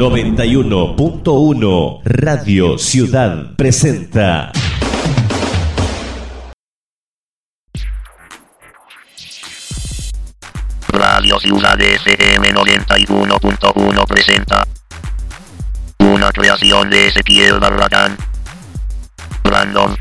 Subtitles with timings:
[0.00, 4.50] 91.1 Radio Ciudad presenta.
[10.88, 14.66] Radio Ciudad FM 91.1 presenta.
[15.98, 18.16] Una creación de ese Ezequiel Barragán.
[19.44, 19.94] Random.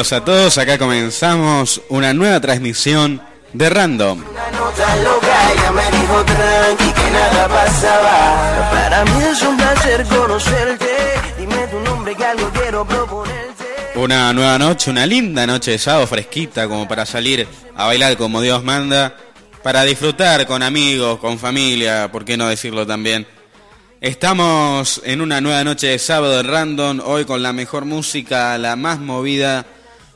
[0.00, 0.56] bienvenidos a todos.
[0.58, 3.20] Acá comenzamos una nueva transmisión
[3.52, 4.22] de Random.
[13.94, 18.40] Una nueva noche, una linda noche de sábado fresquita como para salir a bailar como
[18.40, 19.14] Dios manda,
[19.62, 23.26] para disfrutar con amigos, con familia, por qué no decirlo también.
[24.00, 28.76] Estamos en una nueva noche de sábado de Random, hoy con la mejor música, la
[28.76, 29.66] más movida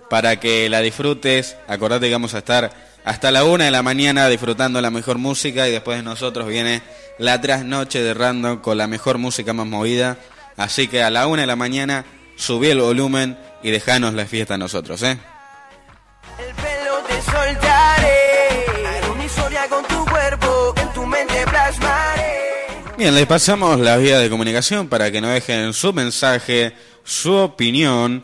[0.09, 1.57] para que la disfrutes.
[1.69, 2.73] Acordate que vamos a estar
[3.05, 6.83] hasta la una de la mañana disfrutando la mejor música y después de nosotros viene
[7.19, 10.17] la trasnoche de Random con la mejor música más movida.
[10.57, 12.05] Así que a la una de la mañana
[12.37, 15.19] subí el volumen y dejanos la fiesta a nosotros, ¿eh?
[16.39, 18.65] El pelo te soltaré.
[19.13, 22.35] Una historia con tu cuerpo, en tu mente plasmaré.
[22.97, 28.23] Bien, les pasamos la vía de comunicación para que nos dejen su mensaje, su opinión.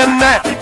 [0.01, 0.60] Roll, nene.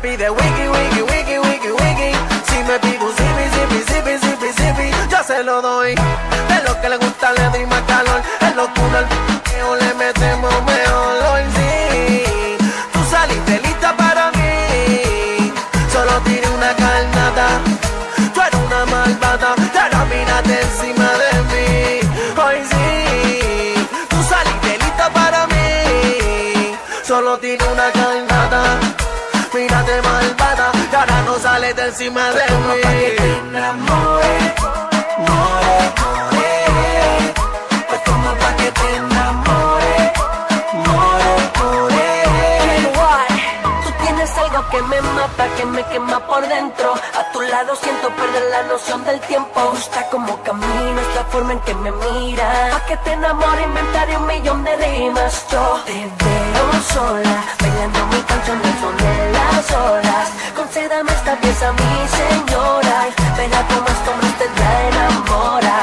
[0.00, 2.10] Pide wiki, wiki, wiki, wiki, wiki.
[2.48, 5.94] Si me pide un zipi, zipi, zipi, zipi, zipi, yo se lo doy.
[6.48, 8.22] De lo que le gusta le doy más calor.
[8.40, 11.42] En locura al p***eo le metemos mejor.
[11.56, 11.68] Sí,
[12.92, 15.52] tú saliste lista para mí.
[15.92, 17.46] Solo tiré una carnada.
[18.34, 21.68] Tú eres una malvada, y ahora mírate encima de mí.
[22.44, 26.76] Hoy sí, tú saliste lista para mí.
[27.02, 28.29] Solo tiene una carnada.
[29.54, 33.48] Mírate malvada, y ahora no sales de encima de Pa' que te mí.
[33.48, 34.34] enamore.
[35.18, 37.34] More, more.
[37.88, 40.12] Pues toma pa' que te enamore.
[40.86, 43.26] More, more.
[43.84, 46.92] Tú tienes algo que me mata, que me quema por dentro.
[46.92, 49.60] A tu lado siento perder la noción del tiempo.
[49.60, 52.74] Me gusta como caminas, la forma en que me miras.
[52.74, 55.46] Pa' que te enamore, inventaré un millón de rimas.
[55.50, 60.28] Yo te veo sola, bailando mi canción del son de las olas.
[60.56, 63.08] Concédame esta pieza, mi señora.
[63.36, 64.30] Verá cómo este hombre
[64.60, 65.76] la enamora.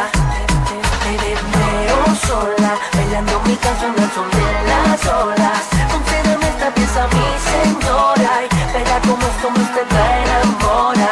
[1.03, 1.19] Te
[1.53, 5.61] veo sola, bailando mi canción del son de las olas.
[5.91, 8.56] Concédame esta pieza, mi señora, y
[9.41, 11.09] como usted la enamora.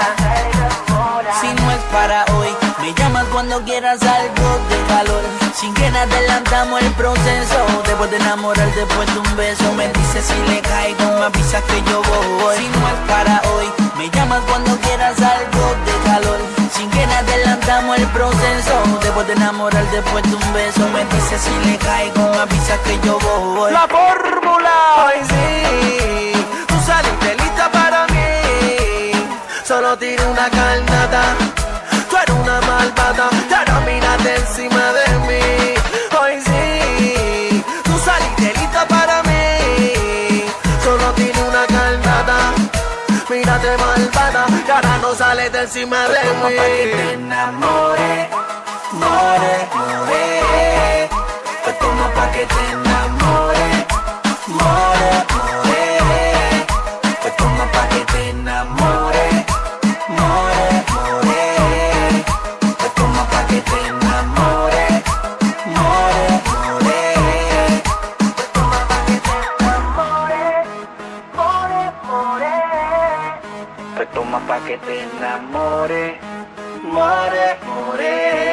[1.41, 2.49] Si no es para hoy,
[2.81, 5.23] me llamas cuando quieras algo de calor.
[5.53, 7.57] Sin que adelantamos el proceso.
[7.85, 11.81] Después de enamorar, después de un beso, me dices si le caigo, me avisas que
[11.89, 12.57] yo voy.
[12.57, 13.67] Si no es para hoy,
[13.97, 16.39] me llamas cuando quieras algo de calor.
[16.71, 18.73] Sin que adelantamos el proceso.
[19.01, 22.99] Después de enamorar, después de un beso, me dices si le caigo, me avisas que
[23.05, 23.71] yo voy.
[23.71, 24.73] La fórmula,
[25.05, 26.34] hoy sí,
[26.95, 29.11] saliste lista para mí.
[29.63, 31.23] Solo tiré una carnada,
[32.09, 35.45] tú eres una malvada, y ahora mírate encima de mí.
[36.19, 40.45] Hoy sí, tú saliste lista para mí.
[40.83, 42.37] Solo tiré una carnada,
[43.29, 47.13] mírate malvada, y ahora no sales de encima de Toma pa' que te mí.
[47.13, 48.29] enamore,
[49.01, 51.09] more, more.
[51.63, 52.84] Pues toma pa' que te enamore,
[58.15, 59.27] te enamore,
[60.17, 61.37] more, more.
[62.77, 64.85] Pues toma pa' que te enamore,
[65.75, 66.97] more, more.
[68.35, 70.45] Pues toma pa' que te enamore,
[71.37, 72.55] more, more.
[73.95, 76.19] Pues toma pa' que te enamore,
[76.93, 78.44] more, more.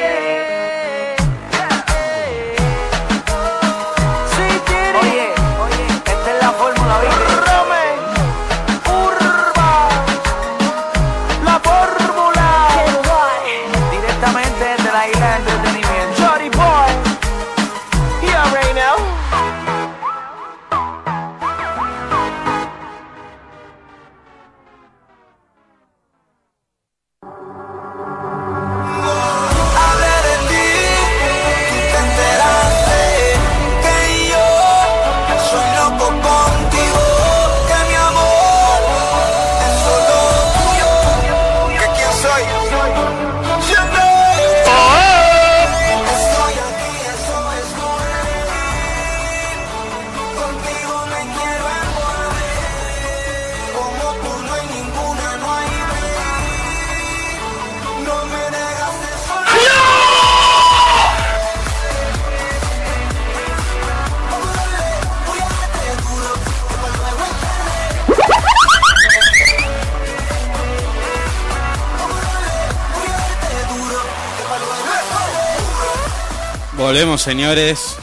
[76.83, 77.97] Volvemos, señores.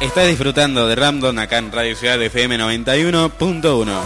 [0.00, 4.00] Estás disfrutando de Ramdon acá en Radio Ciudad FM 91.1.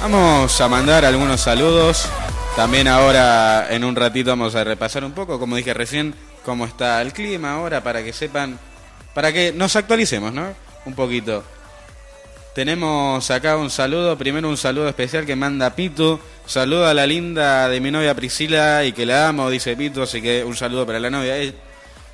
[0.00, 2.08] Vamos a mandar algunos saludos.
[2.56, 7.02] También ahora en un ratito vamos a repasar un poco, como dije recién, cómo está
[7.02, 8.58] el clima ahora para que sepan,
[9.12, 10.54] para que nos actualicemos, ¿no?
[10.86, 11.44] Un poquito.
[12.54, 16.18] Tenemos acá un saludo, primero un saludo especial que manda Pitu.
[16.46, 20.20] Saludo a la linda de mi novia Priscila y que la amo, dice Pitu, así
[20.20, 21.36] que un saludo para la novia.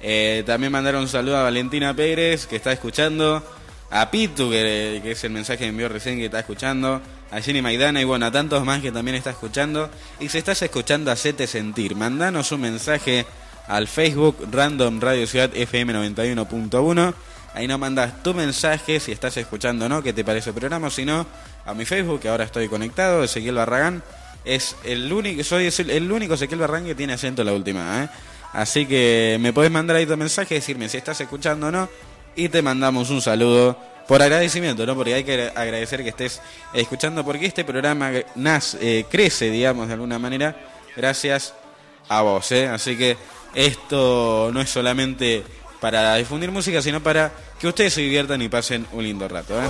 [0.00, 3.42] Eh, también mandaron un saludo a Valentina Pérez, que está escuchando.
[3.90, 7.00] A Pitu, que, que es el mensaje que envió recién, que está escuchando.
[7.30, 9.88] A Jenny Maidana y bueno, a tantos más que también está escuchando.
[10.20, 11.96] Y si estás escuchando, hacete sentir.
[11.96, 13.24] Mandanos un mensaje
[13.66, 17.14] al Facebook Random Radio Ciudad FM 91.1.
[17.54, 20.90] Ahí nos mandas tu mensaje si estás escuchando o no, qué te parece el programa.
[20.90, 21.24] Si no,
[21.64, 24.02] a mi Facebook, que ahora estoy conectado, Ezequiel Barragán.
[24.44, 28.02] Es el único, soy el único Ezequiel Barragán que tiene acento en la última.
[28.02, 28.08] ¿eh?
[28.52, 31.88] Así que me podés mandar ahí tu mensaje, decirme si estás escuchando o no.
[32.34, 34.96] Y te mandamos un saludo por agradecimiento, ¿no?
[34.96, 36.42] Porque hay que agradecer que estés
[36.72, 40.56] escuchando, porque este programa nace, eh, crece, digamos, de alguna manera,
[40.96, 41.54] gracias
[42.08, 42.66] a vos, ¿eh?
[42.66, 43.16] Así que
[43.54, 45.44] esto no es solamente
[45.84, 49.62] para difundir música, sino para que ustedes se diviertan y pasen un lindo rato.
[49.62, 49.66] ¿eh?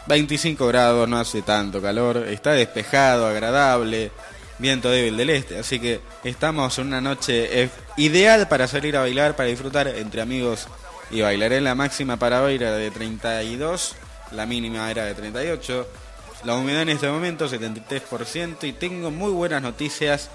[0.07, 4.11] 25 grados, no hace tanto calor, está despejado, agradable,
[4.59, 9.01] viento débil del este, así que estamos en una noche eh, ideal para salir a
[9.01, 10.67] bailar, para disfrutar entre amigos
[11.09, 11.53] y bailar.
[11.53, 13.95] En la máxima para hoy era de 32,
[14.31, 15.87] la mínima era de 38,
[16.43, 20.29] la humedad en este momento 73% y tengo muy buenas noticias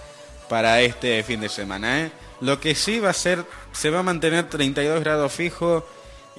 [0.49, 2.01] para este fin de semana.
[2.01, 2.13] ¿eh?
[2.41, 5.87] Lo que sí va a ser, se va a mantener 32 grados fijo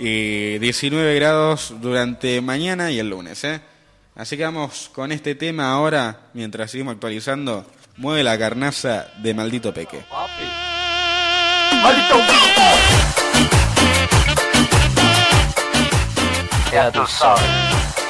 [0.04, 3.44] y 19 grados durante mañana y el lunes.
[3.44, 3.62] ¿eh?
[4.16, 7.68] Así que vamos con este tema ahora, mientras seguimos actualizando.
[7.98, 10.04] Mueve la carnaza de Maldito Peque.
[11.84, 12.16] ¡Maldito
[16.72, 18.01] Ya tú sabes.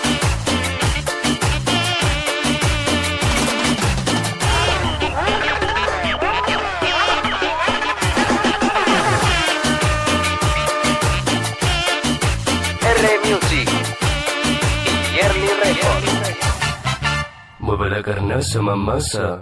[17.71, 19.39] Mueve la carnaza, mamasa.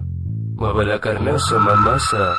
[0.56, 2.38] Mueve la carnaza, mamasa.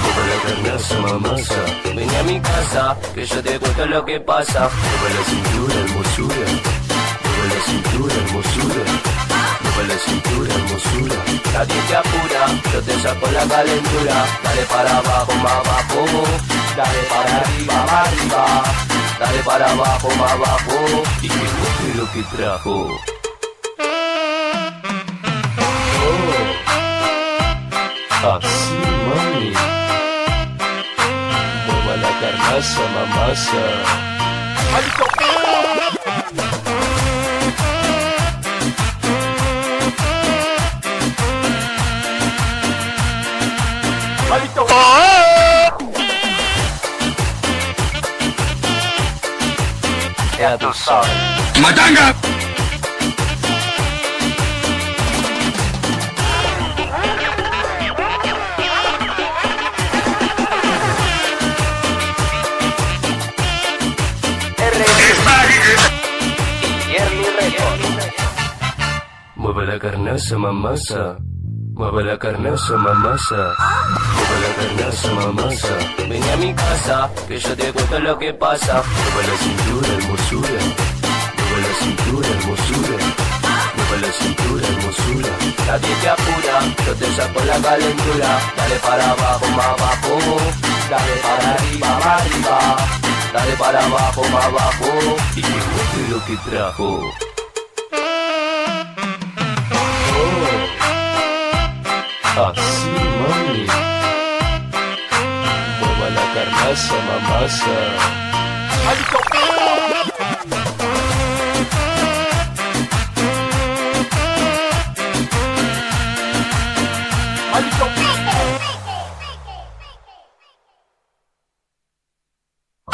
[0.00, 1.60] Mueve la carnaza, mamasa.
[1.96, 4.70] Ven a mi casa, que yo te cuento lo que pasa.
[4.70, 6.46] Mueve la cintura, hermosura.
[7.24, 8.84] Mueve la cintura, hermosura.
[9.64, 11.16] Mueve la cintura, hermosura.
[11.52, 12.42] Nadie te apura,
[12.72, 14.26] yo te saco la calentura.
[14.44, 16.00] Dale para abajo, más abajo.
[16.76, 18.62] Dale para arriba, arriba.
[19.18, 21.02] Dale para abajo, más abajo.
[21.22, 23.13] Y que lo que trajo.
[28.24, 28.72] Así,
[29.06, 29.52] mami.
[31.66, 33.64] Mueva la carnaza, mamasa.
[44.30, 44.66] ¡Maldito!
[50.38, 51.10] Ya tú sabes.
[51.60, 52.23] ¡Matanga!
[69.54, 71.16] Mueve la carnaza, mamasa.
[71.74, 73.54] Mueve la carnaza, mamasa.
[74.16, 75.68] Mueve la carnaza, mamasa.
[76.08, 78.82] Ven a mi casa, que yo te cuento lo que pasa.
[78.82, 80.60] Mueve la cintura, hermosura.
[81.38, 82.96] Mueve la cintura, hermosura.
[83.76, 85.28] Mueve la cintura, hermosura.
[85.68, 86.54] Nadie te apura,
[86.86, 88.40] yo te saco la calentura.
[88.56, 90.36] Dale para abajo, más abajo.
[90.90, 92.76] Dale para arriba, más arriba.
[93.32, 95.16] Dale para abajo, más abajo.
[95.36, 97.33] Y que lo que trajo.
[102.36, 103.64] Así, mami.
[105.78, 107.76] Mueva la carnaza, mamasa.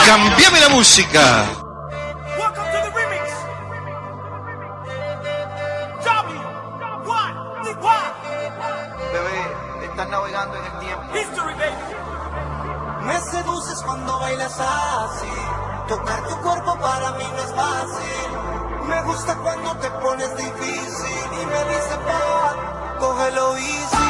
[0.06, 1.69] ¡Cambiame la música!
[15.90, 18.86] Tocar tu cuerpo para mí no es fácil.
[18.86, 24.09] Me gusta cuando te pones difícil y me dice, pa, cógelo easy.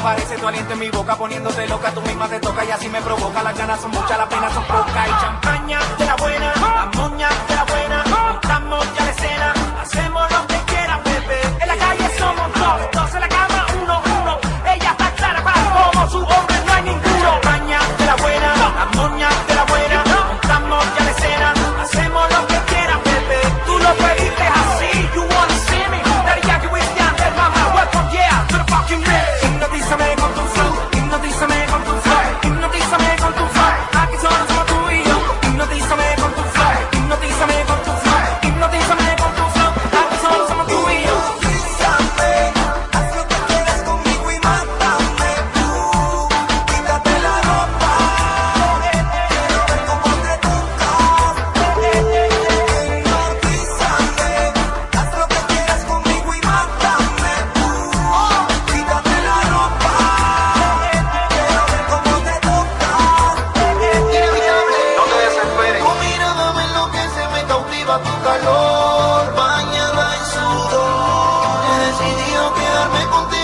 [0.00, 3.00] aparece tu aliento en mi boca poniéndote loca, tú misma te toca y así me
[3.02, 3.42] provoca.
[3.42, 5.08] Las ganas son muchas, las penas son pocas.
[5.08, 7.28] Y champaña de la buena, la moña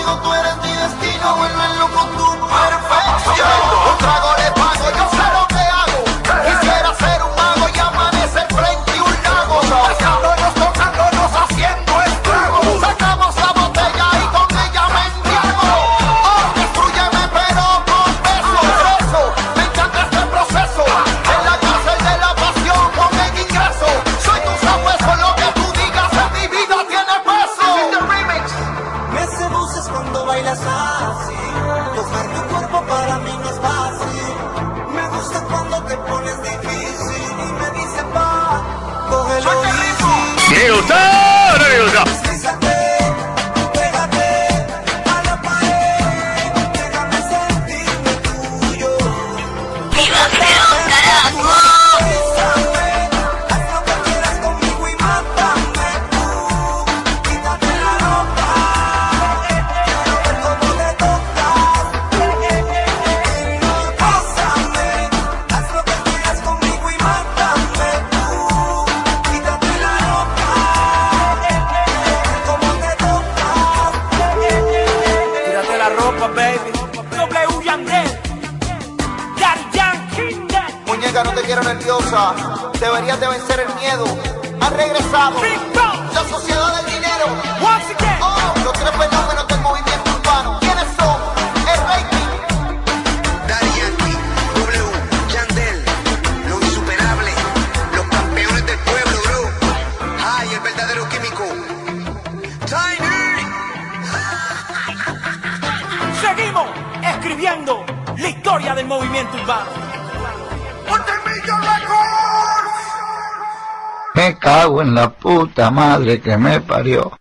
[0.07, 2.36] perdido, tú eres mi destino, vuelve loco tú
[115.71, 117.11] madre que me parió.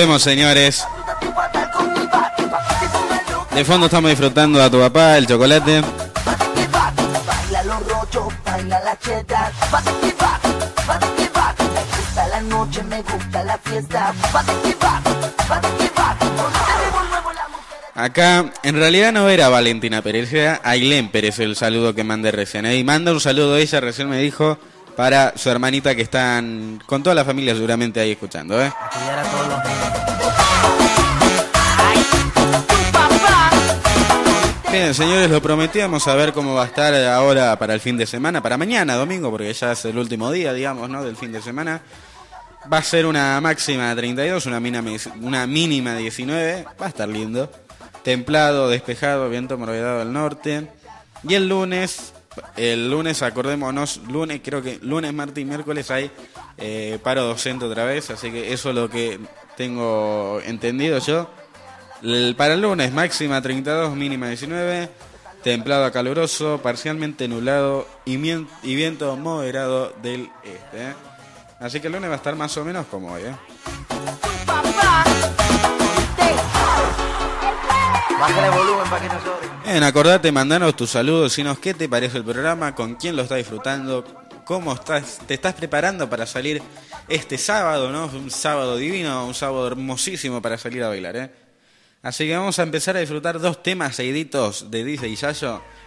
[0.00, 0.86] Volvemos, señores.
[3.54, 5.82] De fondo estamos disfrutando a tu papá, el chocolate.
[17.94, 22.64] Acá, en realidad no era Valentina Pérez, era Ailén Pérez el saludo que mandé recién.
[22.64, 24.58] Y manda un saludo ella, recién me dijo,
[24.96, 28.60] para su hermanita que están con toda la familia seguramente ahí escuchando.
[28.62, 28.66] ¿eh?
[28.66, 29.60] A todos los
[34.72, 38.06] Bien, señores, lo prometíamos a ver cómo va a estar ahora para el fin de
[38.06, 41.02] semana, para mañana, domingo, porque ya es el último día, digamos, ¿no?
[41.02, 41.82] Del fin de semana.
[42.72, 44.88] Va a ser una máxima de 32, una mínima,
[45.22, 46.66] una mínima de 19.
[46.80, 47.50] Va a estar lindo.
[48.04, 50.68] Templado, despejado, viento morovedado del norte.
[51.24, 52.12] Y el lunes,
[52.56, 56.10] el lunes, acordémonos, lunes, creo que lunes, martes y miércoles hay
[56.58, 59.18] eh, paro docente otra vez, así que eso es lo que
[59.56, 61.30] tengo entendido yo.
[62.36, 64.88] Para el lunes, máxima 32, mínima 19,
[65.42, 70.90] templado a caluroso, parcialmente nublado y, y viento moderado del este.
[70.90, 70.94] ¿eh?
[71.58, 73.22] Así que el lunes va a estar más o menos como hoy.
[73.22, 74.29] ¿eh?
[78.20, 78.50] Bájale.
[79.64, 83.38] Bien, acordate, mandanos tus saludos, dinos qué te parece el programa, con quién lo estás
[83.38, 84.04] disfrutando,
[84.44, 86.62] cómo estás, te estás preparando para salir
[87.08, 88.06] este sábado, ¿no?
[88.06, 91.30] Un sábado divino, un sábado hermosísimo para salir a bailar, ¿eh?
[92.02, 95.18] Así que vamos a empezar a disfrutar dos temas seguiditos de Dice y.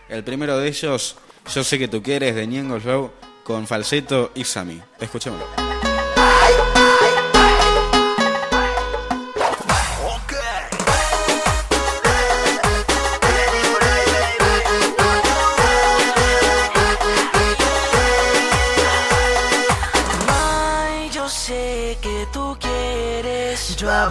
[0.10, 1.15] El primero de ellos,
[1.54, 3.12] Yo sé que tú quieres, de Ñengo Flow,
[3.43, 4.82] con Falseto y Sami.
[5.00, 5.92] Escuchémoslo.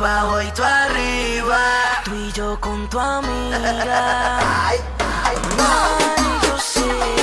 [0.05, 1.59] Abajo y tú arriba.
[2.05, 4.39] Tú y yo con tu amiga.
[4.69, 4.79] Ay,
[6.43, 6.83] yo sé.
[6.93, 7.22] que tú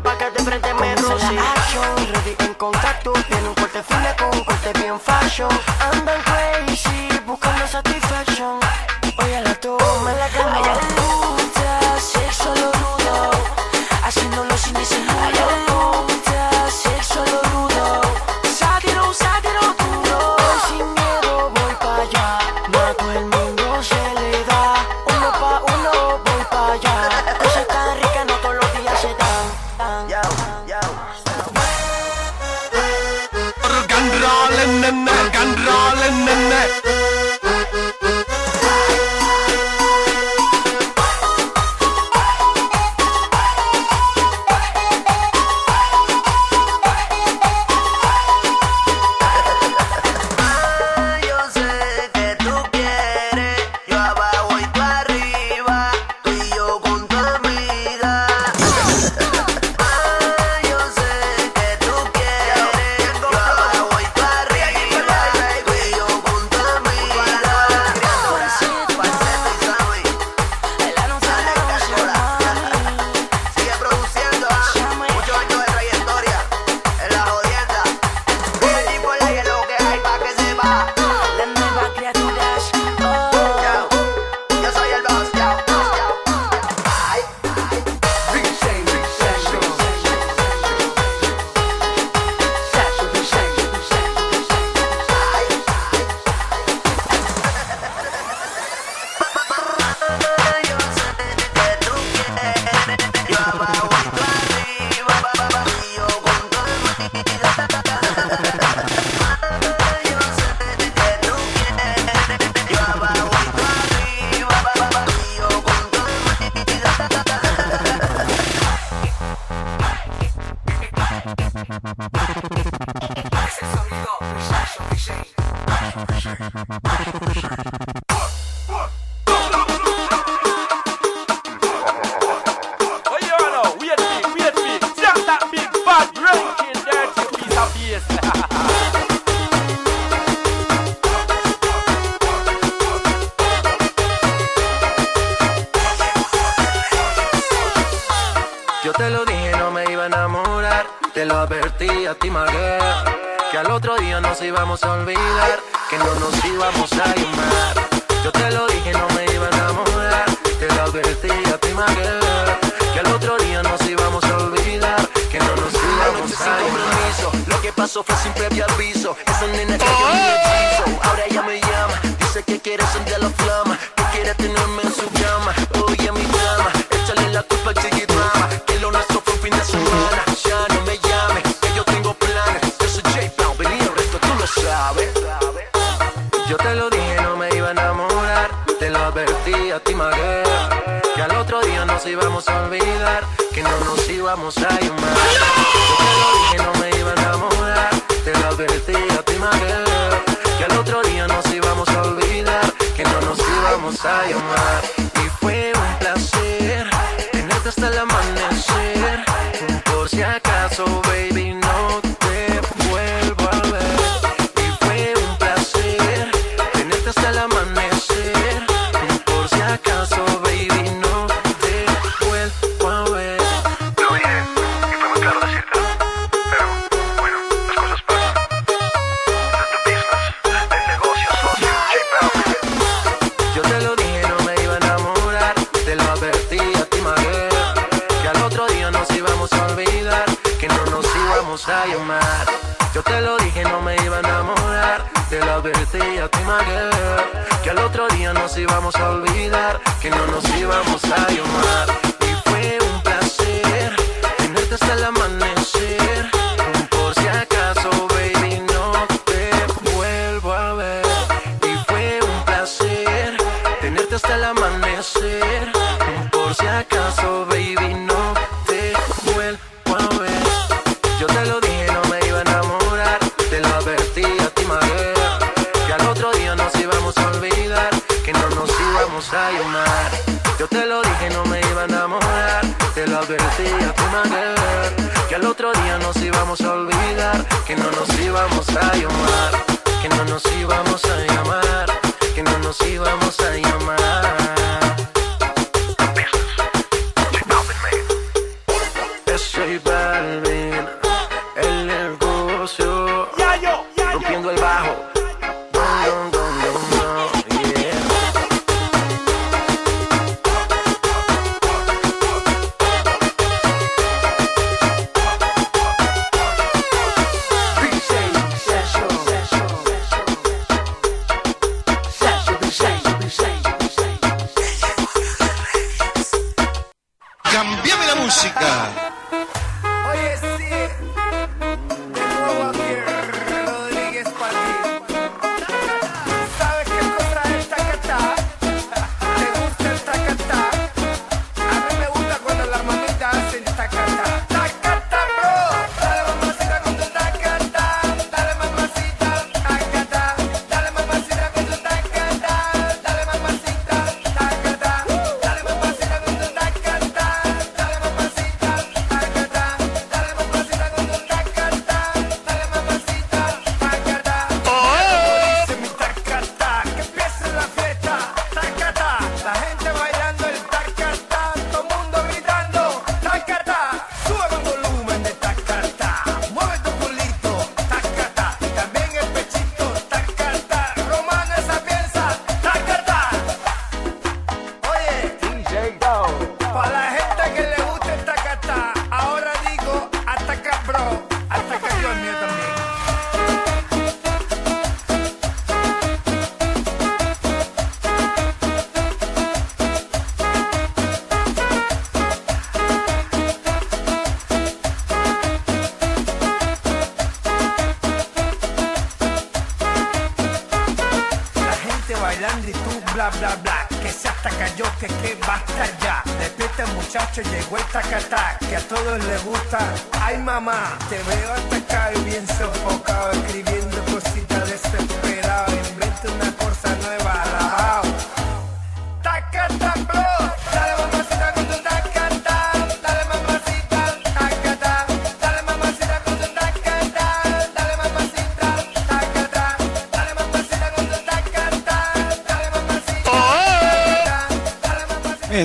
[0.00, 1.38] amiga pa' que te frente me roce.
[1.56, 5.48] Action, ready en contacto Tiene un corte fino con un corte bien fashion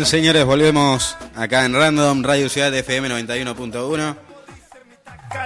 [0.06, 4.16] Señores, volvemos acá en Random, Radio Ciudad FM 91.1.
[5.32, 5.38] Que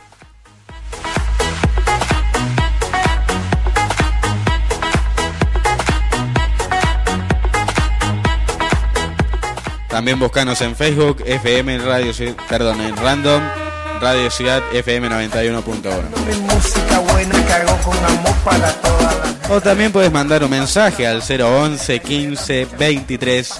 [9.94, 13.40] También buscanos en Facebook, FM Radio Ciudad, perdón, en Random,
[14.00, 15.62] Radio Ciudad FM 91.1.
[16.26, 20.50] Mi música buena que hago con amor para todas las O también puedes mandar un
[20.50, 23.52] mensaje al 011 15 23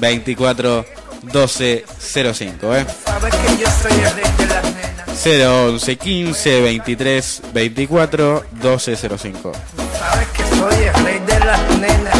[0.00, 0.86] 24
[1.30, 2.86] 12 05, ¿eh?
[3.04, 5.26] Sabes que yo soy el rey de las nenas.
[5.26, 9.52] 011 15 23 24 12 05.
[9.98, 12.16] Sabes que soy el rey de las nenas.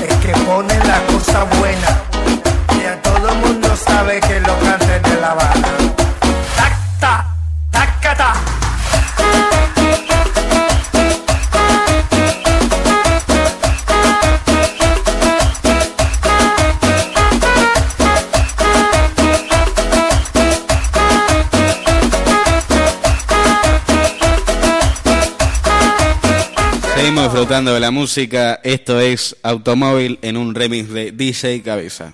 [0.00, 2.05] El que pone la cosa buena.
[3.96, 5.34] Sabe que lo cante de la
[7.70, 8.34] tacata.
[26.94, 28.60] Seguimos disfrutando de la música.
[28.62, 32.12] Esto es Automóvil en un remix de DJ Cabeza.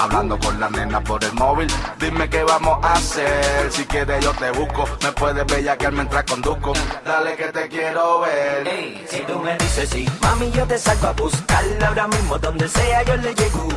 [0.00, 1.68] Hablando con la nena por el móvil.
[1.98, 3.70] Dime qué vamos a hacer.
[3.70, 4.84] Si quieres yo te busco.
[5.02, 6.72] Me puedes bellaquear mientras conduzco.
[7.04, 8.68] Dale que te quiero ver.
[9.08, 13.02] Si tú me dices sí, mami yo te salgo a buscarla ahora mismo donde sea
[13.02, 13.68] yo le llego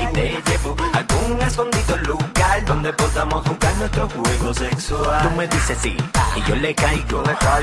[0.00, 5.28] y te llevo a algún escondido lugar donde podamos jugar nuestro juego sexual.
[5.28, 5.96] Tú me dices sí
[6.36, 7.22] y yo le caigo.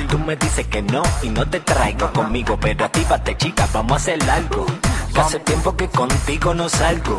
[0.10, 3.96] Tú me dices que no y no te traigo conmigo, pero actívate chica, vamos a
[3.96, 4.66] hacer algo.
[5.14, 7.18] Que hace tiempo que contigo no salgo.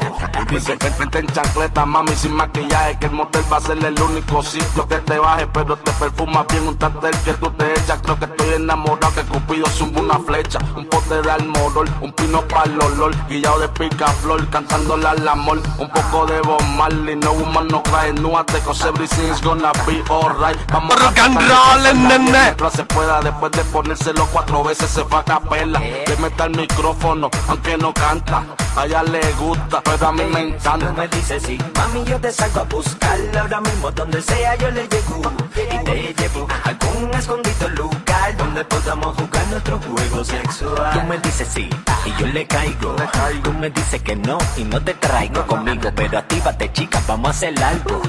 [0.51, 4.43] Dice que en chancleta, mami, sin maquillaje Que el motel va a ser el único
[4.43, 8.18] sitio que te baje Pero te perfumas bien un tantel que tú te echas Creo
[8.18, 12.64] que estoy enamorado, que Cupido zumba una flecha Un pote de almorol, un pino para
[12.64, 17.68] el olor Guillao de picaflor, cantándole al amor Un poco de Bob Marley, no woman
[17.68, 21.97] no cry No te cause everything's gonna be alright Vamos Rock and a roll, cantar
[21.97, 22.30] nene.
[22.30, 26.57] Mientras se pueda, después de ponérselo cuatro veces se va a capela Le meta el
[26.57, 28.45] micrófono, aunque no canta
[28.76, 32.18] A ella le gusta, pero a mí me Tú encanta me dices sí, mami yo
[32.20, 36.68] te salgo a buscarla ahora mismo donde sea yo le llego y te llevo a
[36.68, 40.93] algún escondido lugar donde podamos jugar nuestro juego sexual.
[40.93, 41.68] Tú me dices sí
[42.05, 42.97] y yo le caigo.
[43.43, 47.30] Tú me dices que no y no te traigo conmigo, pero actívate chica, vamos a
[47.30, 48.01] hacer algo.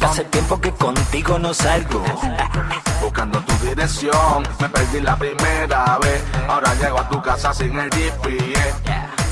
[0.00, 2.02] Hace tiempo que contigo no salgo.
[3.00, 7.90] Buscando tu dirección, me perdí la primera vez Ahora llego a tu casa sin el
[7.90, 8.74] GPS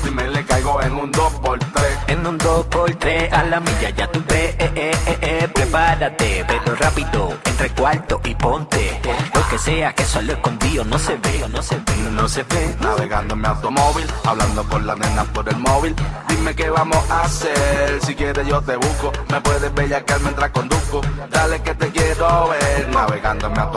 [0.03, 4.55] Dime le caigo en un 2x3 En un 2x3 a la milla ya tú ves,
[4.57, 8.99] eh, eh, eh, eh, prepárate, pero rápido, entre cuarto y ponte.
[9.33, 12.75] Lo que sea que solo escondido no se ve, no se ve, no se ve.
[12.79, 15.95] Navegando en mi automóvil, hablando con la nena por el móvil.
[16.27, 19.11] Dime qué vamos a hacer, si quieres yo te busco.
[19.29, 21.01] Me puedes bellaquear mientras conduzco.
[21.29, 22.89] Dale que te quiero ver.
[22.89, 23.68] Navegando en mi automóvil,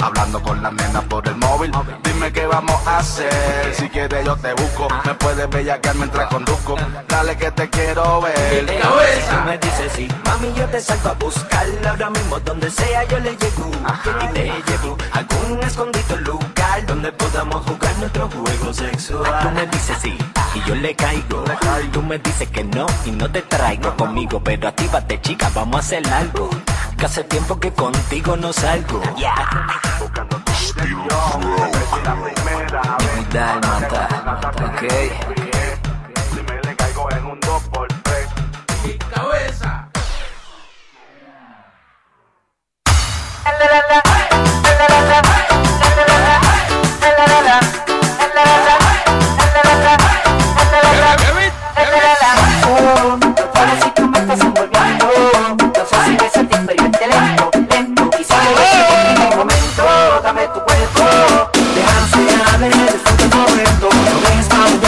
[0.00, 1.72] hablando con la nena por el móvil.
[2.02, 4.88] Dime qué vamos a hacer, si quieres yo te busco.
[5.04, 6.76] Me puedes bellaquear mientras conduzco.
[7.08, 8.66] Dale que te quiero ver.
[8.66, 13.18] Tú me dices sí, mami yo te salgo a buscarla ahora mismo donde sea yo
[13.18, 13.70] le llego.
[14.22, 19.42] Y te llevo a algún escondido lugar donde podamos jugar nuestro juego sexual.
[19.42, 20.16] Tú me dices sí.
[20.54, 21.44] Y yo le caigo.
[21.92, 25.78] Tú me dices que no y no te traigo conmigo, pero actívate chica, vamos a
[25.80, 26.48] hacer algo.
[27.04, 28.98] Que hace tiempo que contigo no salgo.
[34.56, 34.82] Ok.
[36.32, 39.90] Dime le caigo en un 2x3 cabeza.
[43.44, 44.03] Ahora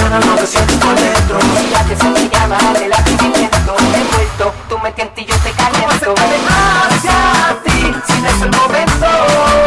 [0.09, 1.39] persona lo que siento por dentro.
[1.73, 5.35] La que se me llama, de la que siento, envuelto, tú me tientas y yo
[5.39, 5.81] te caliento.
[5.81, 6.37] ¿Cómo acercarme
[6.97, 9.66] hacia ti, si no es el momento?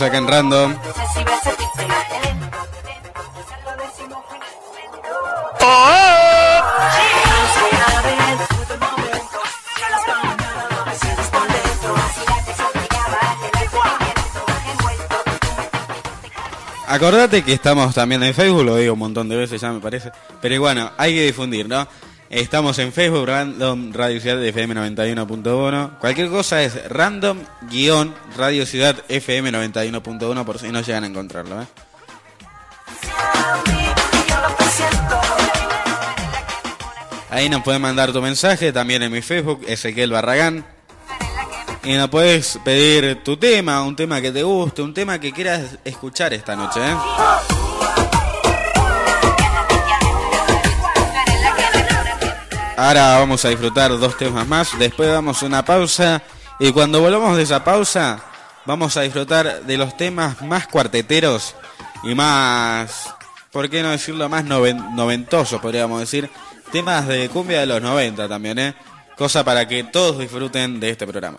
[0.00, 0.76] Acá en Random.
[16.86, 20.12] Acordate que estamos también en Facebook, lo digo un montón de veces ya me parece.
[20.40, 21.88] Pero bueno, hay que difundir, ¿no?
[22.30, 25.98] Estamos en Facebook, Random Radio Ciudad FM 91.1.
[25.98, 27.38] Cualquier cosa es random
[27.70, 31.66] guion Radio Ciudad FM 91.1 por si no llegan a encontrarlo, ¿eh?
[37.30, 40.64] Ahí nos pueden mandar tu mensaje, también en mi Facebook, Ezequiel Barragán.
[41.82, 45.76] Y nos puedes pedir tu tema, un tema que te guste, un tema que quieras
[45.84, 46.94] escuchar esta noche, ¿eh?
[52.76, 56.22] Ahora vamos a disfrutar dos temas más, después damos una pausa
[56.60, 58.27] y cuando volvamos de esa pausa
[58.68, 61.54] vamos a disfrutar de los temas más cuarteteros
[62.02, 63.08] y más,
[63.50, 64.28] ¿por qué no decirlo?
[64.28, 66.28] Más noven- noventosos, podríamos decir.
[66.70, 68.74] Temas de cumbia de los 90 también, ¿eh?
[69.16, 71.38] Cosa para que todos disfruten de este programa.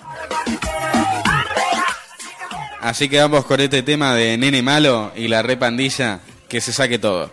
[2.81, 6.97] Así que vamos con este tema de Nene Malo y la repandilla, que se saque
[6.97, 7.29] todo.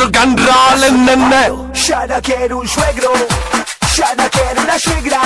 [0.00, 1.70] rock and roll.
[1.74, 3.12] Ya no quiero un suegro,
[3.96, 5.20] ya no quiero una suegra,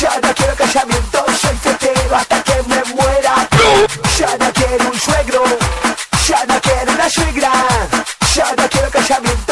[0.00, 3.48] ya no quiero casamiento, soy fetero hasta que me muera.
[4.18, 5.44] Ya no quiero un suegro,
[6.28, 7.52] ya no quiero una suegra,
[8.34, 9.45] ya no quiero casamiento.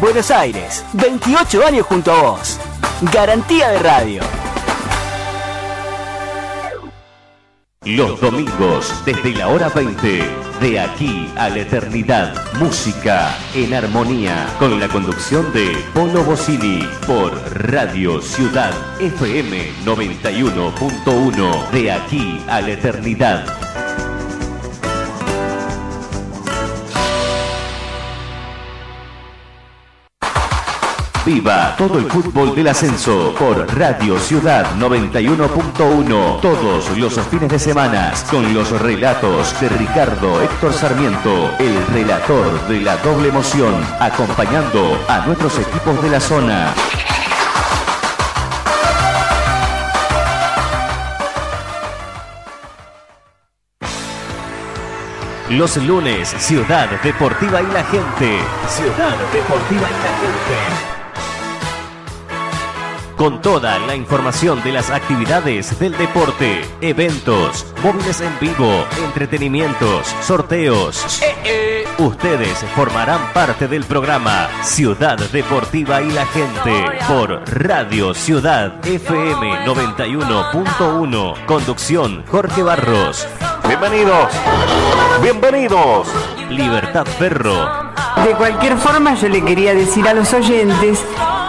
[0.00, 0.84] Buenos Aires.
[0.94, 2.58] 28 años junto a vos.
[3.12, 4.20] Garantía de radio.
[7.84, 10.24] Los domingos, desde la hora 20,
[10.60, 17.32] de aquí a la eternidad, música en armonía, con la conducción de Polo Bocini por
[17.54, 23.53] Radio Ciudad FM 91.1, de aquí a la eternidad.
[31.24, 38.12] Viva todo el fútbol del ascenso por Radio Ciudad 91.1 todos los fines de semana
[38.30, 45.24] con los relatos de Ricardo Héctor Sarmiento, el relator de la doble emoción, acompañando a
[45.24, 46.74] nuestros equipos de la zona.
[55.48, 58.40] Los lunes, Ciudad Deportiva y la gente.
[58.68, 60.93] Ciudad Deportiva y la gente.
[63.24, 71.22] Con toda la información de las actividades del deporte, eventos, móviles en vivo, entretenimientos, sorteos.
[71.96, 81.46] Ustedes formarán parte del programa Ciudad Deportiva y la gente por Radio Ciudad FM 91.1.
[81.46, 83.26] Conducción Jorge Barros.
[83.66, 84.34] Bienvenidos.
[85.22, 86.08] Bienvenidos.
[86.50, 87.94] Libertad Ferro.
[88.22, 91.02] De cualquier forma, yo le quería decir a los oyentes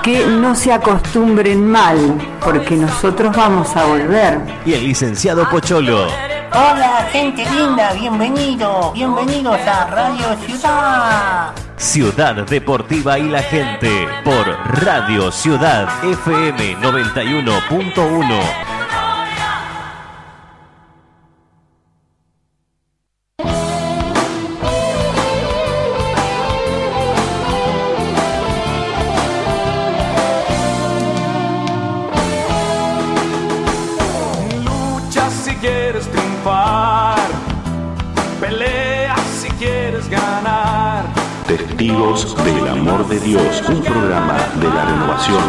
[0.05, 1.97] que no se acostumbren mal,
[2.39, 4.39] porque nosotros vamos a volver.
[4.63, 6.05] Y el licenciado Pocholo.
[6.53, 11.53] Hola, gente linda, bienvenido, bienvenidos a Radio Ciudad.
[11.75, 14.47] Ciudad Deportiva y la gente por
[14.83, 18.74] Radio Ciudad FM 91.1.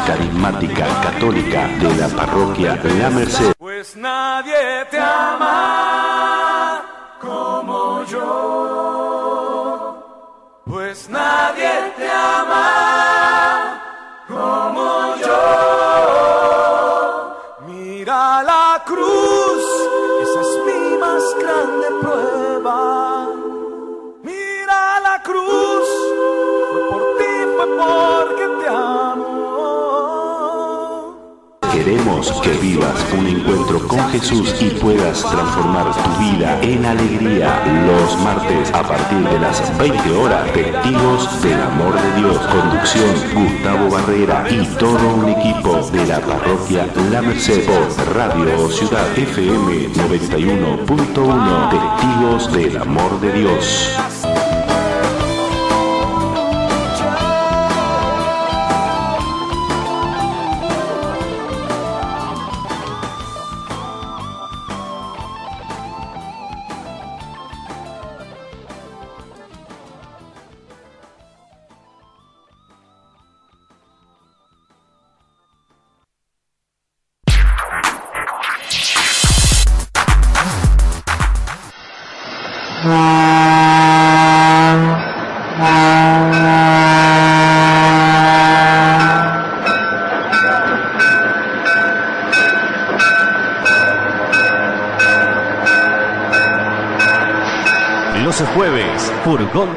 [0.07, 3.56] carismática católica de la parroquia La Merced.
[35.57, 40.53] Transformar tu vida en alegría los martes a partir de las 20 horas.
[40.53, 42.39] Testigos del amor de Dios.
[42.39, 49.07] Conducción Gustavo Barrera y todo un equipo de la parroquia La Merced por Radio Ciudad
[49.17, 51.71] FM 91.1.
[51.71, 54.16] Testigos del amor de Dios.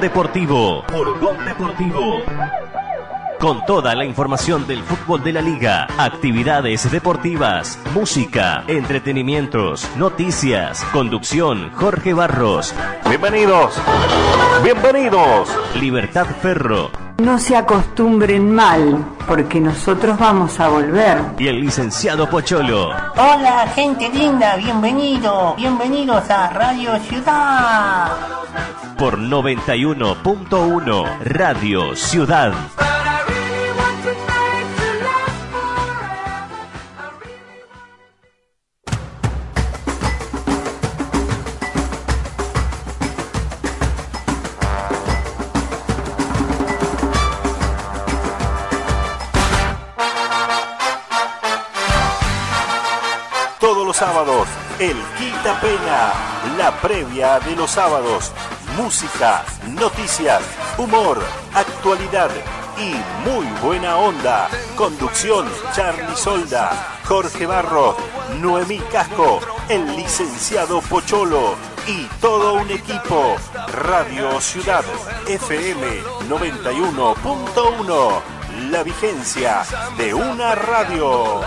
[0.02, 0.84] Deportivo.
[0.88, 2.22] Furgón Deportivo.
[3.40, 11.72] Con toda la información del fútbol de la liga, actividades deportivas, música, entretenimientos, noticias, conducción,
[11.74, 12.74] Jorge Barros.
[13.08, 13.76] Bienvenidos,
[14.64, 15.50] bienvenidos.
[15.76, 21.22] Libertad Ferro No se acostumbren mal, porque nosotros vamos a volver.
[21.38, 22.90] y el licenciado Pocholo.
[23.16, 28.39] Hola, gente linda, bienvenido, bienvenidos a Radio Ciudad.
[29.00, 32.54] Por 91.1 Radio Ciudad.
[53.62, 56.12] Todos los sábados, el Quita Pena,
[56.58, 58.34] la previa de los sábados.
[58.82, 60.42] Música, noticias,
[60.78, 61.22] humor,
[61.54, 62.30] actualidad
[62.78, 62.94] y
[63.28, 64.48] muy buena onda.
[64.78, 67.98] Conducción, Charlie Solda, Jorge Barro,
[68.40, 71.56] Noemí Casco, el licenciado Pocholo
[71.88, 73.36] y todo un equipo.
[73.68, 74.86] Radio Ciudad,
[75.28, 75.86] FM
[76.30, 78.22] 91.1.
[78.72, 79.66] La vigencia
[79.98, 81.42] de una radio.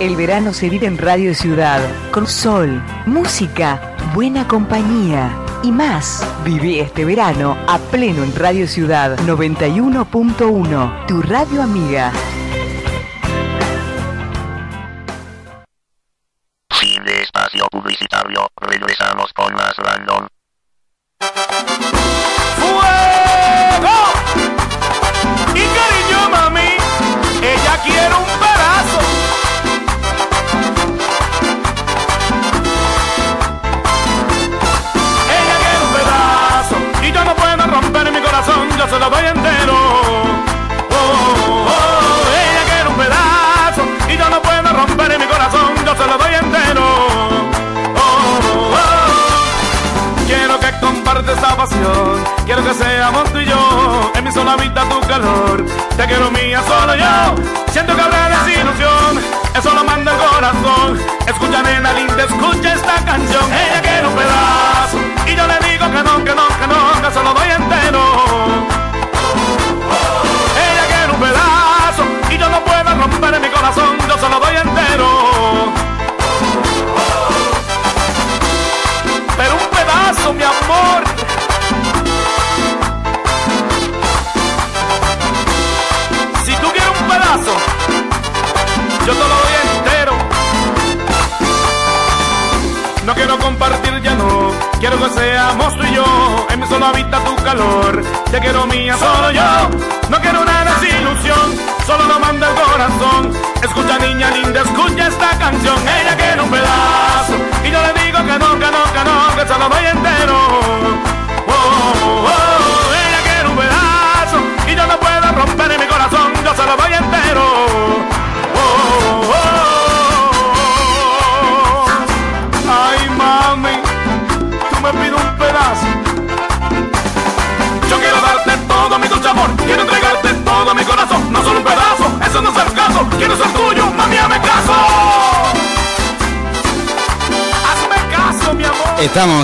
[0.00, 1.80] El verano se vive en Radio Ciudad,
[2.12, 6.24] con sol, música, buena compañía y más.
[6.44, 12.12] Viví este verano a pleno en Radio Ciudad 91.1, tu radio amiga.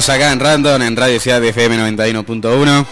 [0.05, 2.87] Estamos acá en Random, en Radio Ciudad de FM 91.1.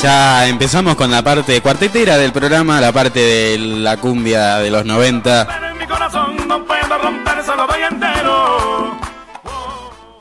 [0.00, 4.84] Ya empezamos con la parte cuartetera del programa, la parte de la cumbia de los
[4.84, 5.48] 90.
[5.72, 9.00] En mi corazón no puedo romper, se lo doy entero.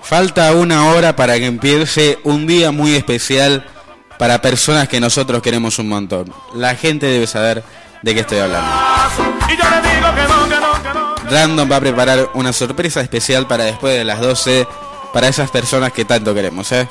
[0.01, 3.67] Falta una hora para que empiece un día muy especial
[4.17, 6.33] para personas que nosotros queremos un montón.
[6.55, 7.63] La gente debe saber
[8.01, 8.71] de qué estoy hablando.
[11.29, 14.67] Random va a preparar una sorpresa especial para después de las 12
[15.13, 16.87] para esas personas que tanto queremos, ¿eh?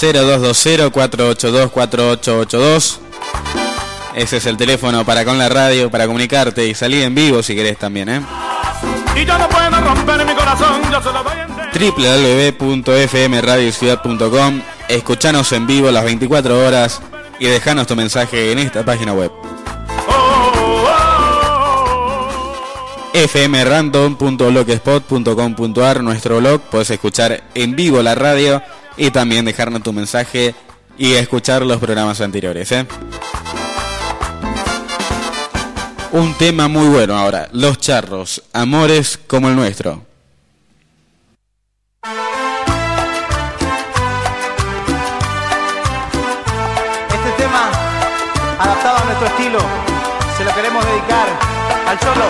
[0.00, 2.98] 0220-482-4882
[4.14, 7.56] Ese es el teléfono para con la radio, para comunicarte y salir en vivo si
[7.56, 8.22] querés también, ¿eh?
[9.16, 11.68] Y yo no puedo romper mi corazón, yo se lo doy entero.
[12.60, 17.02] www.fmradiociudad.com Escuchanos en vivo las 24 horas
[17.38, 19.30] y dejanos tu mensaje en esta página web.
[23.26, 28.62] fmrandom.blogspot.com.ar Nuestro blog, puedes escuchar en vivo la radio
[28.96, 30.54] y también dejarnos tu mensaje
[30.96, 32.70] y escuchar los programas anteriores.
[32.70, 32.86] ¿eh?
[36.12, 40.06] Un tema muy bueno ahora, Los Charros, Amores como el nuestro.
[47.10, 47.68] Este tema,
[48.60, 49.58] adaptado a nuestro estilo,
[50.36, 51.26] se lo queremos dedicar
[51.88, 52.26] al Cholo,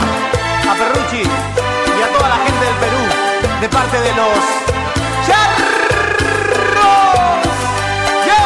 [0.69, 3.03] a Perrucci y a toda la gente del Perú,
[3.61, 4.39] de parte de los
[5.27, 5.69] Charros.
[8.27, 8.45] ¡Ya!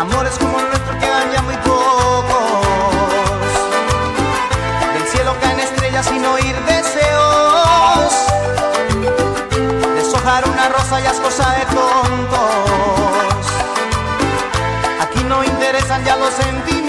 [0.00, 2.66] Amores como el nuestro quedan ya muy pocos.
[4.94, 8.10] Del cielo caen estrellas sin oír deseos.
[9.94, 13.46] Deshojar una rosa ya es cosa de tontos.
[15.02, 16.85] Aquí no interesan ya los sentimientos.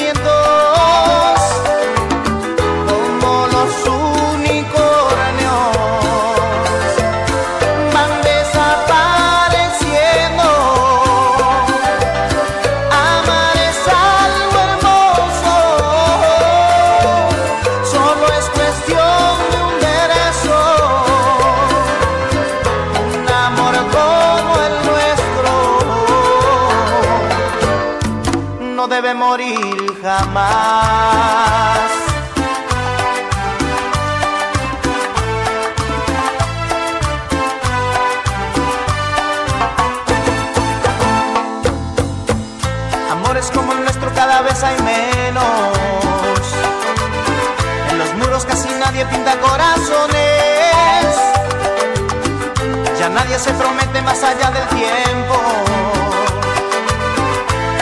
[53.38, 55.36] Se promete más allá del tiempo.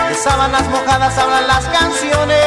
[0.10, 2.45] De sábanas mojadas hablan las canciones.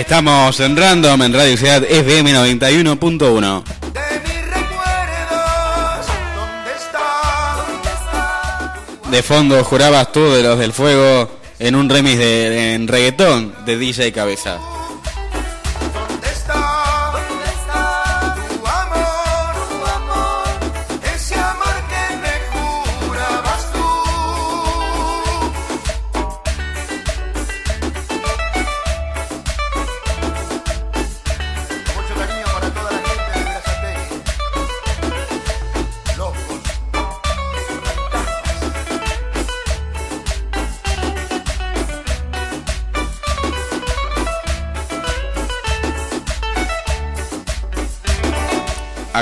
[0.00, 3.62] Estamos en Random en Radio Ciudad FM 91.1.
[9.10, 13.76] De fondo jurabas tú de los del fuego en un remix de en reggaetón de
[13.76, 14.58] DJ Cabeza.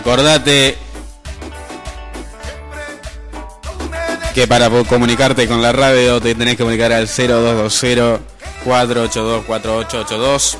[0.08, 0.78] Acordate
[4.34, 8.18] que para comunicarte con la radio te tenés que comunicar al 0220
[8.64, 10.58] 482 4882.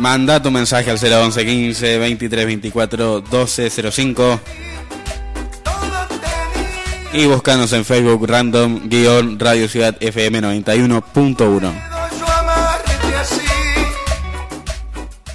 [0.00, 4.40] Manda tu mensaje al 011 15 23 24 12 05.
[7.14, 11.91] Y buscanos en Facebook random guion Radio Ciudad FM 91.1.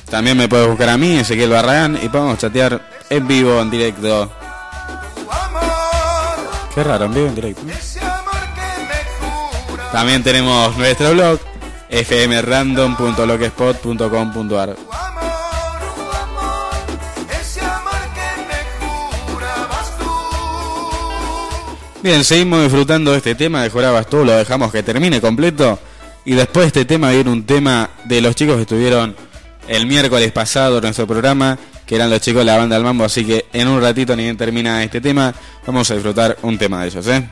[0.10, 4.32] También me puedes buscar a mí, Ezequiel Barragán, y podemos chatear en vivo, en directo.
[6.74, 7.62] Qué raro, en vivo, en directo.
[9.92, 11.40] También tenemos nuestro blog,
[11.90, 14.78] fmrandom.blogspot.com.ar.
[22.02, 25.78] Bien, seguimos disfrutando de este tema de Jorabas tú, lo dejamos que termine completo.
[26.24, 29.27] Y después de este tema viene un tema de los chicos que estuvieron
[29.68, 33.26] el miércoles pasado nuestro programa, que eran los chicos de la banda del mambo, así
[33.26, 35.34] que en un ratito ni bien termina este tema,
[35.66, 37.30] vamos a disfrutar un tema de ellos, ¿eh?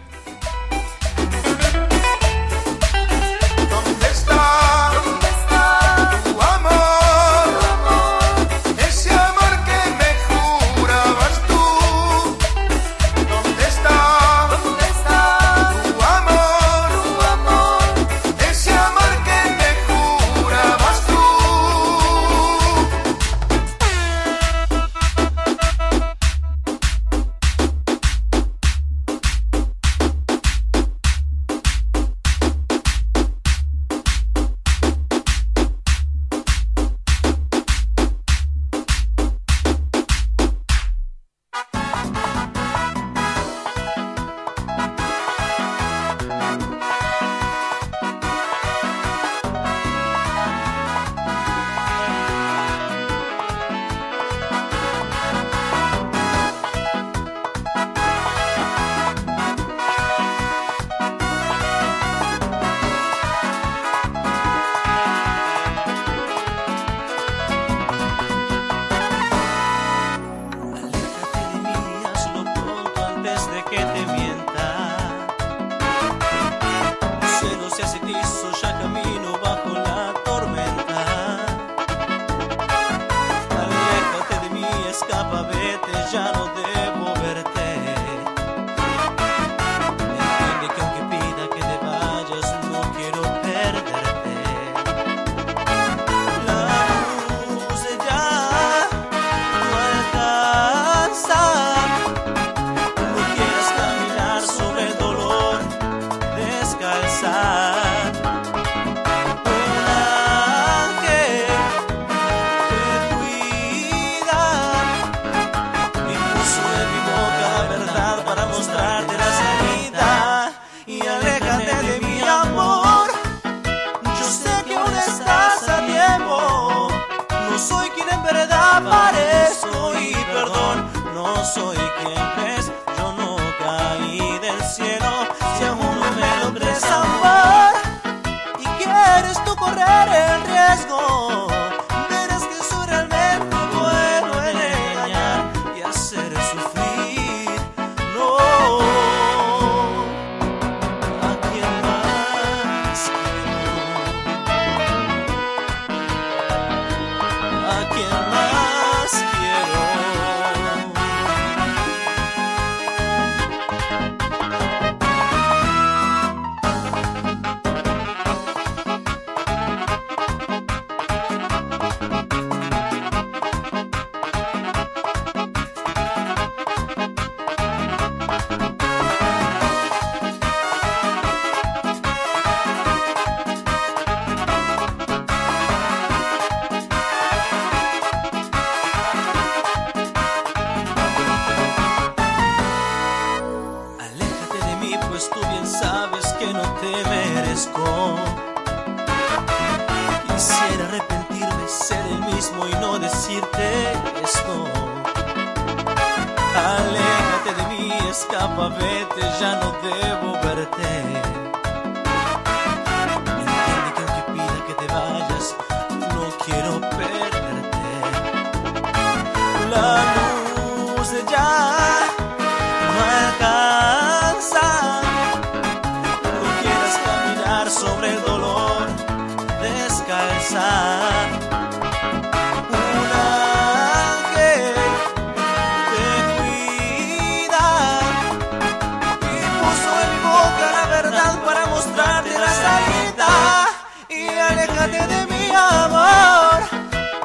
[245.13, 246.59] de mi amor.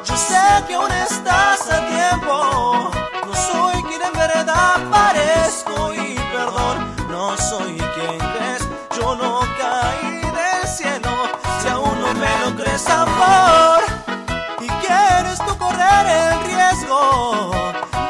[0.03, 2.91] Yo sé que aún estás a tiempo.
[3.27, 8.67] No soy quien en verdad parezco y perdón, no soy quien crees.
[8.97, 11.11] Yo no caí del cielo.
[11.61, 13.81] Si aún no me lo crees, amor,
[14.59, 17.51] y quieres tú correr el riesgo,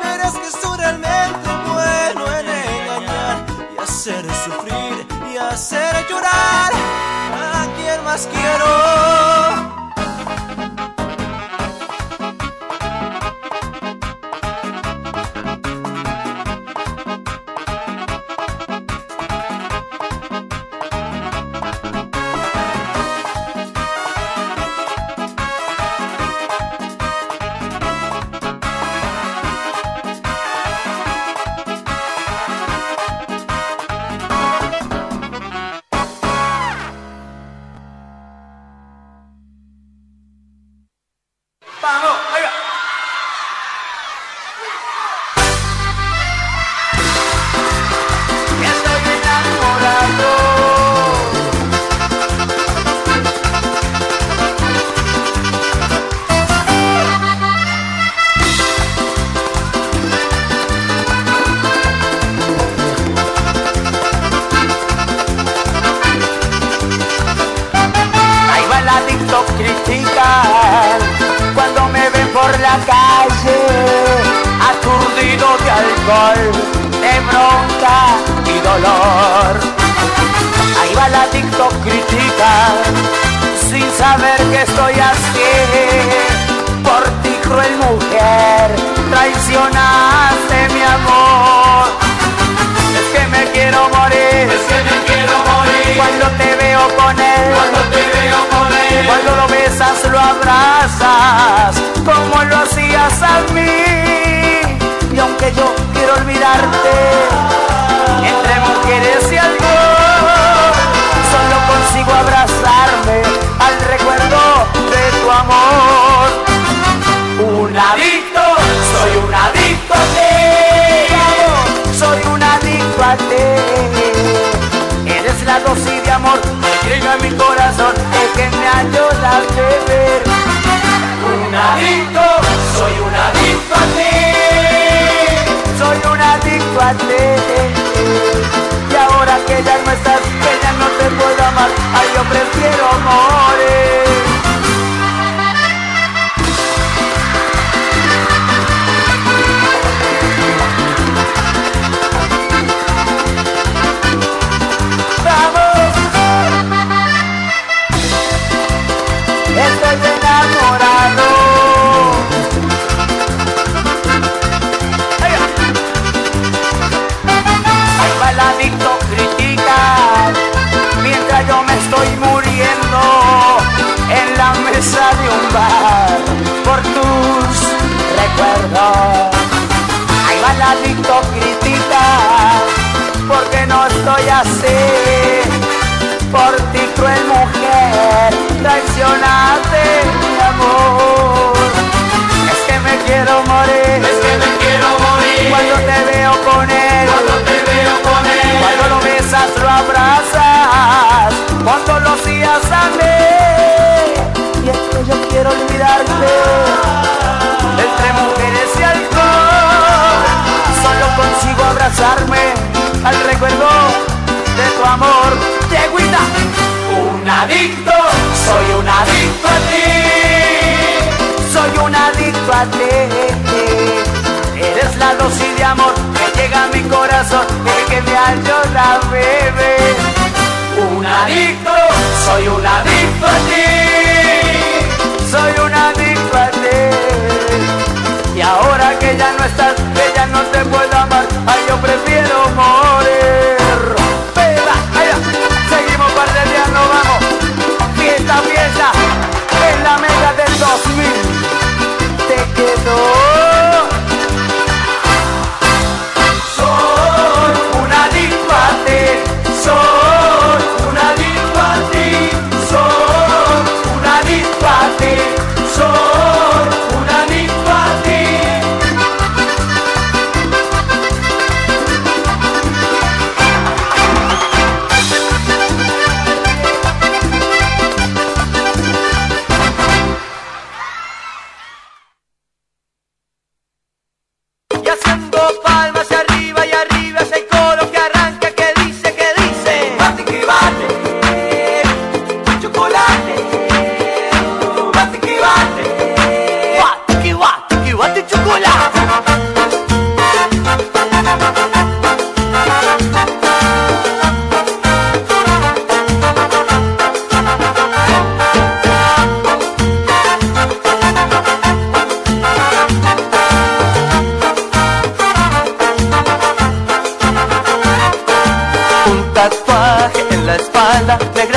[0.04, 6.31] verás que soy realmente bueno en engañar y hacer sufrir y hacer llorar
[8.12, 9.81] más quiero.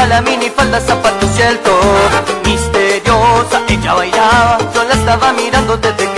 [0.04, 1.58] Traía la minifalda, zapatos y el
[2.44, 6.13] Misteriosa, ella bailaba Yo la estaba mirando desde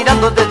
[0.00, 0.49] mirándote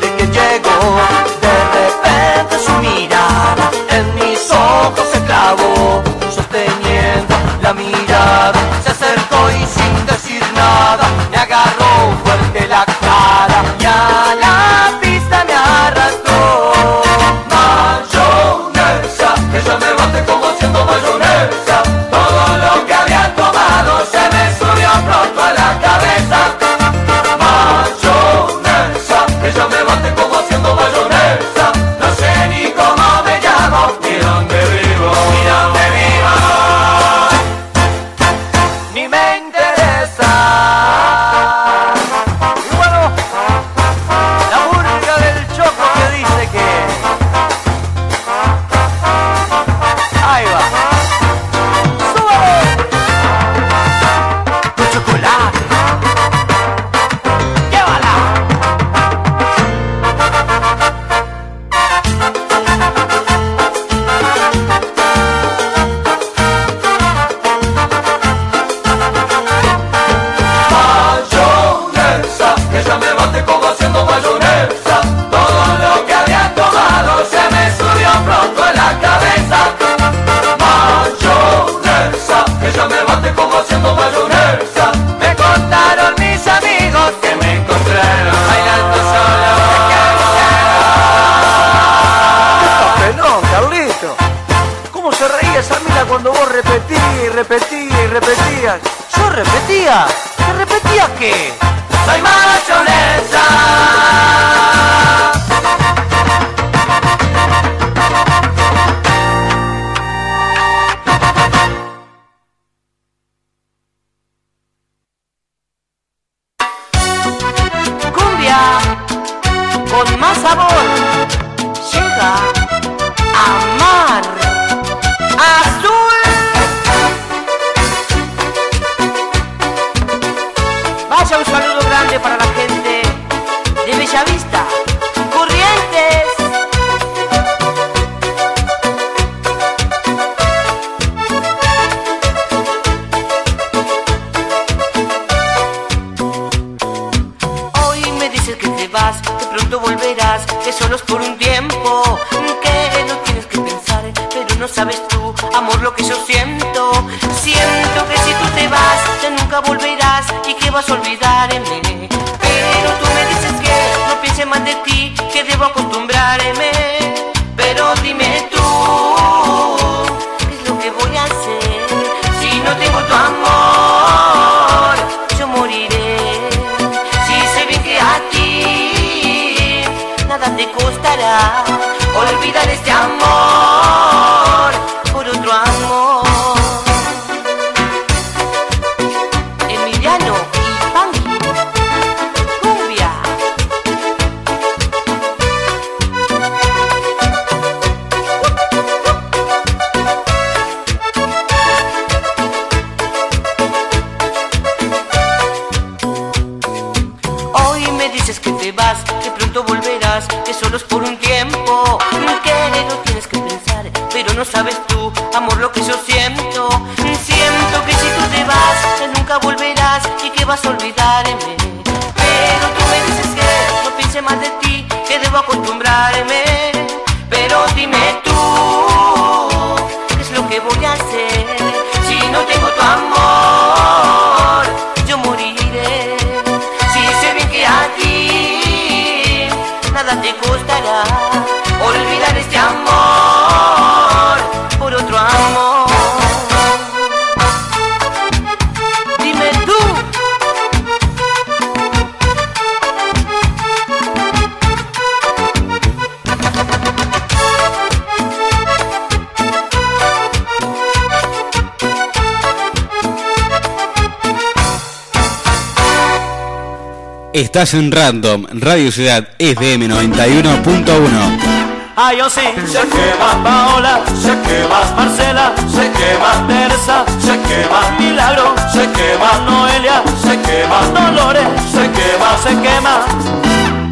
[267.39, 271.93] Estás en Random, Radio Ciudad FM 91.1.
[271.95, 272.41] Ah, yo sí.
[272.67, 280.03] Se quema Paola, se quema Marcela, se quema Teresa, se quema Milagro, se quema Noelia,
[280.21, 283.05] se quema Dolores, se quema, se quema.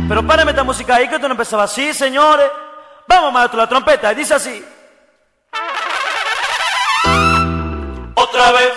[0.10, 2.48] Pero párame esta música ahí que esto no empezaba así, señores.
[3.07, 4.61] Vamos, maestro, la trompeta, y dice así.
[8.14, 8.74] Otra vez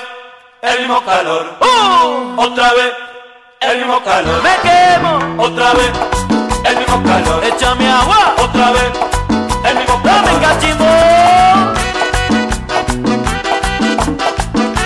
[0.62, 1.56] el mismo calor.
[2.36, 3.09] Otra vez
[3.60, 4.42] el mismo calor.
[4.42, 5.42] Me quemo.
[5.42, 5.92] Otra vez
[6.64, 7.44] el mismo calor.
[7.44, 8.34] Échame agua.
[8.38, 8.90] Otra vez
[9.64, 10.24] el mismo calor.
[10.24, 10.84] Dame cachimbo.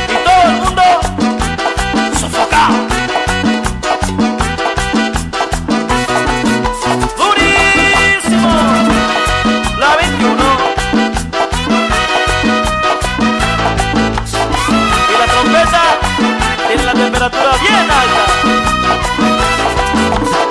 [0.09, 0.83] Y todo el mundo
[2.21, 2.75] sofocado.
[7.17, 8.53] Durísimo.
[9.79, 10.45] La 21.
[15.09, 15.83] Y la trompeta
[16.67, 18.14] tiene la temperatura bien alta.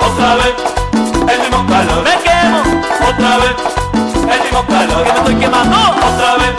[0.00, 0.54] Otra vez
[1.32, 2.02] el mismo calor.
[2.04, 2.60] Me quemo.
[3.08, 3.54] Otra vez
[4.32, 5.04] el mismo calor.
[5.04, 5.76] Que me estoy quemando.
[5.76, 6.54] Otra vez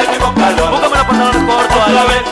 [0.00, 0.70] el mismo calor.
[0.70, 2.22] Búscame los pantalones cortos Otra vez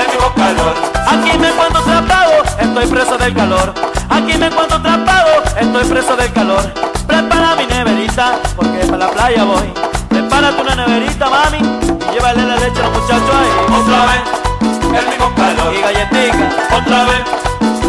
[0.00, 0.74] el mismo calor.
[1.12, 3.74] Aquí me encuentro atrapado, estoy preso del calor.
[4.08, 6.62] Aquí me encuentro atrapado, estoy preso del calor.
[7.06, 9.72] Prepara mi neverita, porque para la playa voy.
[10.08, 13.50] Prepárate una neverita, mami, y llévale la leche a los muchachos ahí.
[13.80, 15.74] Otra vez el mismo calor.
[15.74, 16.76] Y galletica.
[16.76, 17.41] Otra vez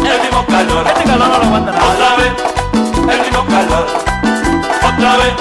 [0.06, 0.86] el mismo calor.
[0.86, 1.84] Este calor no lo aguanta nada.
[1.92, 2.32] Otra vez
[3.14, 3.86] el mismo calor.
[4.88, 5.34] Otra vez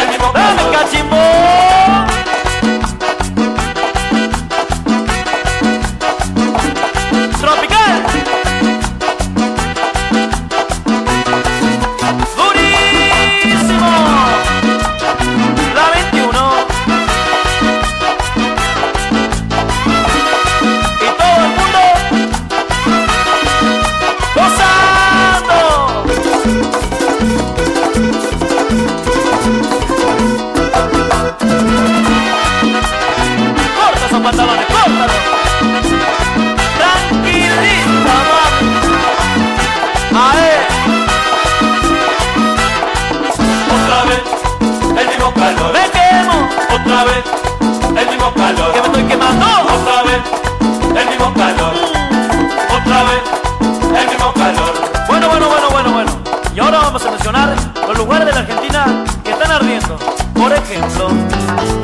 [0.00, 0.56] el mismo calor.
[0.56, 2.21] ¡Dame cachimbo!
[60.42, 61.08] Por ejemplo,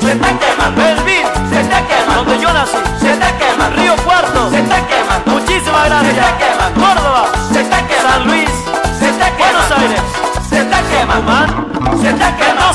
[0.00, 0.82] se está quemando.
[0.82, 2.24] Belville, se está quemando.
[2.24, 3.76] Donde yo nací, se está quemando.
[3.76, 5.30] Río Cuarto, se está quemando.
[5.30, 6.14] Muchísimas gracias.
[6.14, 6.80] Se está quemando.
[6.80, 8.08] Córdoba, se está quemando.
[8.10, 8.50] San Luis,
[8.98, 9.58] se está quemando.
[9.58, 10.02] Buenos Aires,
[10.48, 11.22] se está quemando.
[11.22, 12.72] Tucumán, se está quemando.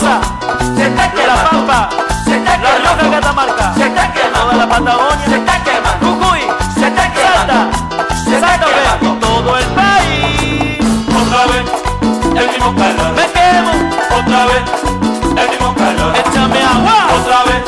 [0.73, 1.43] Se está quemando.
[1.43, 1.89] La Pampa,
[2.23, 2.83] se está quemando.
[2.83, 4.53] La Rioja, Catamarca, se está quemando.
[4.53, 5.82] La Patagonia, se está quemando.
[16.45, 17.63] Otra vez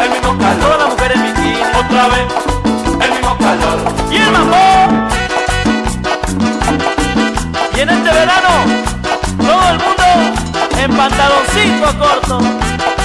[0.00, 0.78] el mismo calor.
[0.78, 1.60] Las mujeres en bikini.
[1.74, 2.26] Otra vez
[3.00, 3.78] el mismo calor.
[4.12, 4.56] Y el mambo.
[7.74, 8.48] Y en este verano,
[9.38, 10.04] todo el mundo
[10.78, 12.95] en pantaloncito corto.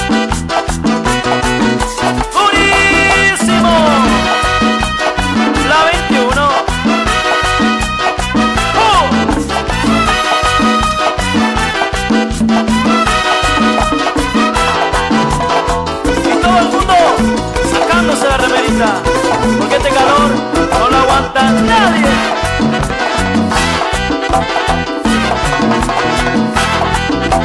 [18.82, 20.32] Porque este calor
[20.80, 22.08] no lo aguanta nadie.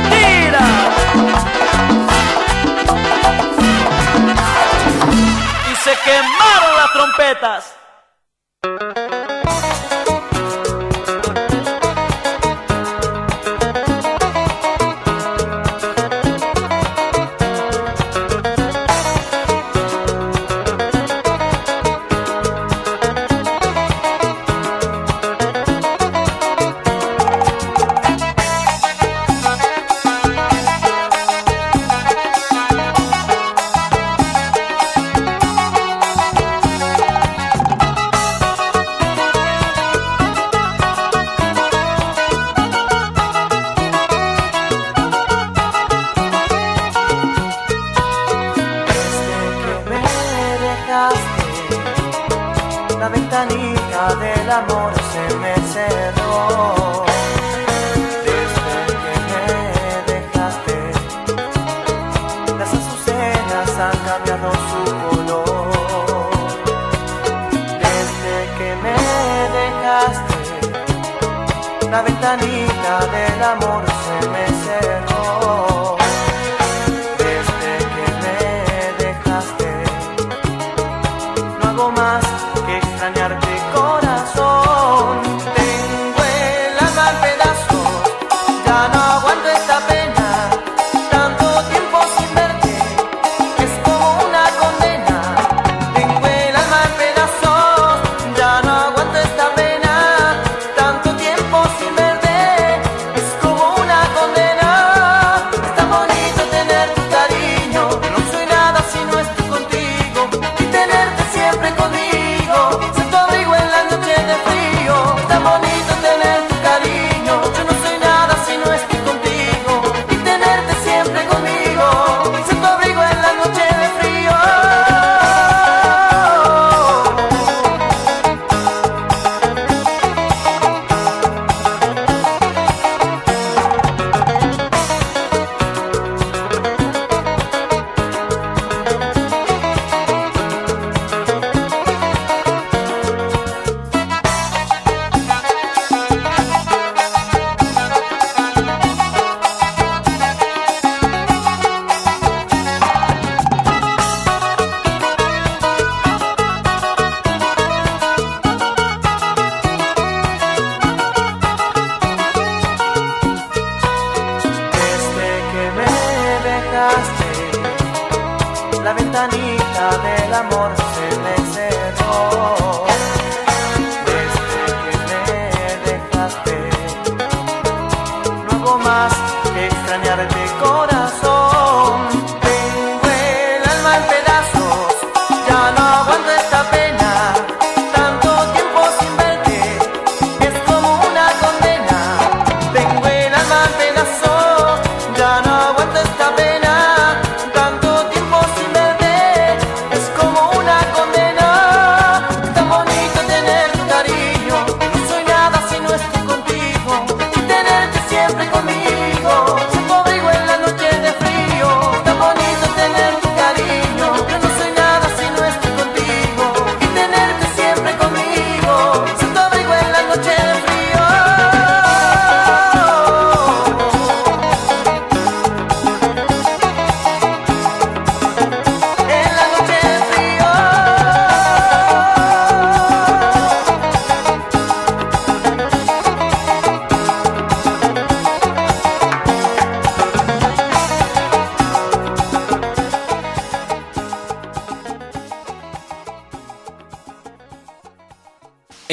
[0.09, 0.67] ¡Tira!
[5.71, 7.76] Y se quemaron las trompetas.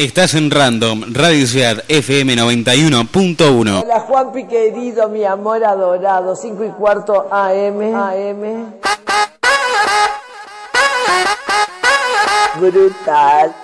[0.04, 3.84] Estás en Random, Radio Ciudad FM 91.1.
[3.84, 7.96] Hola Juanpi querido, mi amor adorado, 5 y cuarto AM.
[7.96, 8.74] AM.
[12.60, 13.56] Brutal.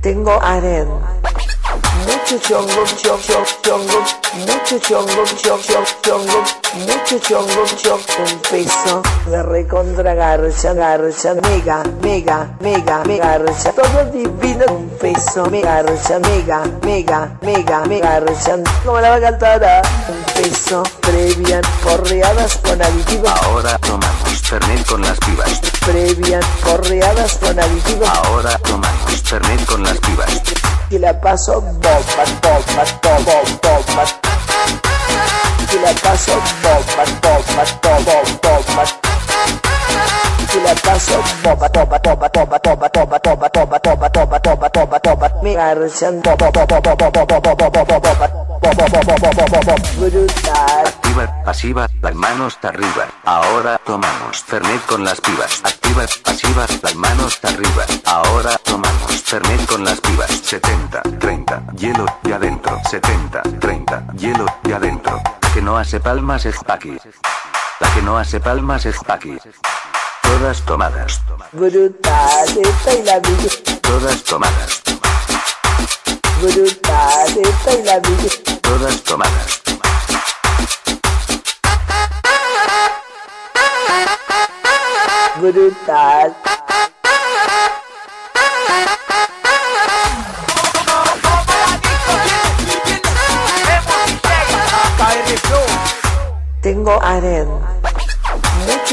[0.00, 0.88] Tengo aren.
[2.06, 3.44] Mucho chongo, chongo,
[4.74, 6.44] mucho chongo, chongo, chongo, chongo,
[6.74, 14.04] mucho chongo, chongo, un peso de recontra garcha, garcha, mega, mega, mega, mega, garcha, todo
[14.10, 19.82] divino, un peso, mega, garcha, mega, mega, mega, mega, garcha, como la va a cantar,
[20.08, 25.60] un peso, previan porreadas con aditivos, Ahora tomamos Fernet con las pibas.
[25.86, 30.42] previan porreadas con aditivos, Ahora tomamos Fernet con las pibas.
[30.90, 31.98] que la paso bomba,
[32.42, 33.63] bomba, bomba,
[35.84, 36.32] la paso
[36.62, 38.84] bomba, bomba, bomba, bomba.
[40.64, 41.68] La paso bomba.
[50.84, 53.06] Activa, pasiva, las manos arriba.
[53.24, 55.60] Ahora tomamos Fernet con las pibas.
[55.64, 57.84] Activa, pasiva, las manos arriba.
[58.06, 60.30] Ahora tomamos Fernet con las pibas.
[60.30, 62.80] 70, 30, hielo y adentro.
[62.90, 64.46] 70, 30, hielo
[65.74, 66.96] no hace palmas es Paqui.
[67.80, 69.36] La que no hace palmas es Paqui.
[70.22, 71.20] Todas tomadas.
[71.50, 73.80] Brutal, esta y la vida.
[73.82, 74.82] Todas tomadas.
[76.40, 78.60] Brutal, esta y la vida.
[78.62, 79.62] Todas tomadas.
[85.40, 86.53] Brutal.
[97.00, 97.63] Aredo.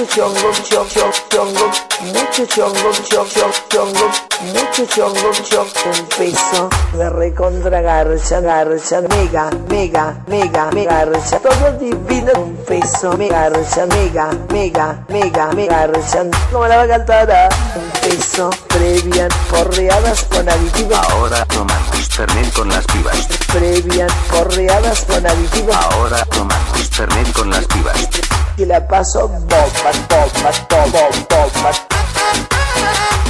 [0.02, 1.72] Mucho chongo, chongo, chongo,
[2.02, 4.11] mucho chongo, chongo, chongo,
[4.41, 11.72] mucho chongo, chongo, un peso de recontra garcha, garcha, mega, mega, mega, mega, garcha, todo
[11.73, 17.32] divino, un peso, mega, garcha, mega, mega, mega, mega, garcha, como la va a cantar,
[17.32, 17.49] ah?
[17.76, 23.28] un peso, previan, porreadas con aditivos, Ahora tomamos Fernet con las pibas.
[23.53, 28.10] previan, porreadas con aditivos, Ahora tomamos Fernet con las pibas.
[28.57, 31.81] que la paso bomba, mas volta, mas volta, volta, mas.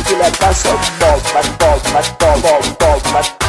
[0.06, 3.41] Que leva só de volta, mas volta, mas volta, volta, mas.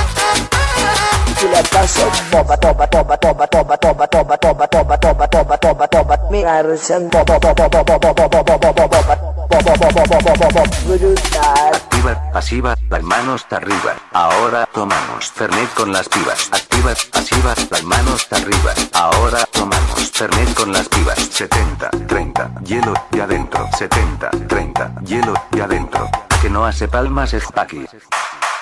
[5.92, 6.18] Bomba.
[6.30, 9.16] Me garchan bomba, bomba, bomba, bomba, bomba, bomba, bomba, bomba,
[9.50, 10.64] bomba, bomba, bomba, bomba.
[10.86, 11.74] Brutal.
[11.74, 13.94] Activa, pasiva, las manos arriba.
[14.12, 16.48] Ahora tomamos Fernet con las pibas.
[16.52, 18.74] Activa, pasiva, las manos arriba.
[18.92, 21.18] Ahora tomamos Fernet con las pibas.
[21.18, 23.68] 70, 30, hielo y adentro.
[23.78, 26.08] 70, 30, hielo y adentro.
[26.30, 27.86] La que no hace palmas es Paqui.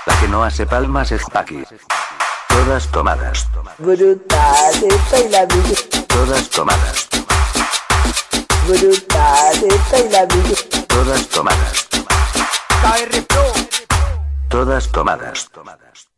[0.07, 1.65] La que no hace palmas es Paqui.
[2.51, 3.47] Todas tomadas.
[3.79, 5.89] Brutales bailables.
[6.09, 7.09] Todas tomadas.
[8.67, 10.69] Brutales bailables.
[10.89, 11.89] Todas tomadas.
[14.49, 15.49] Todas tomadas.
[15.49, 16.10] Todas tomadas.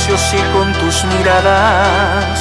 [0.00, 2.40] Sí con tus miradas.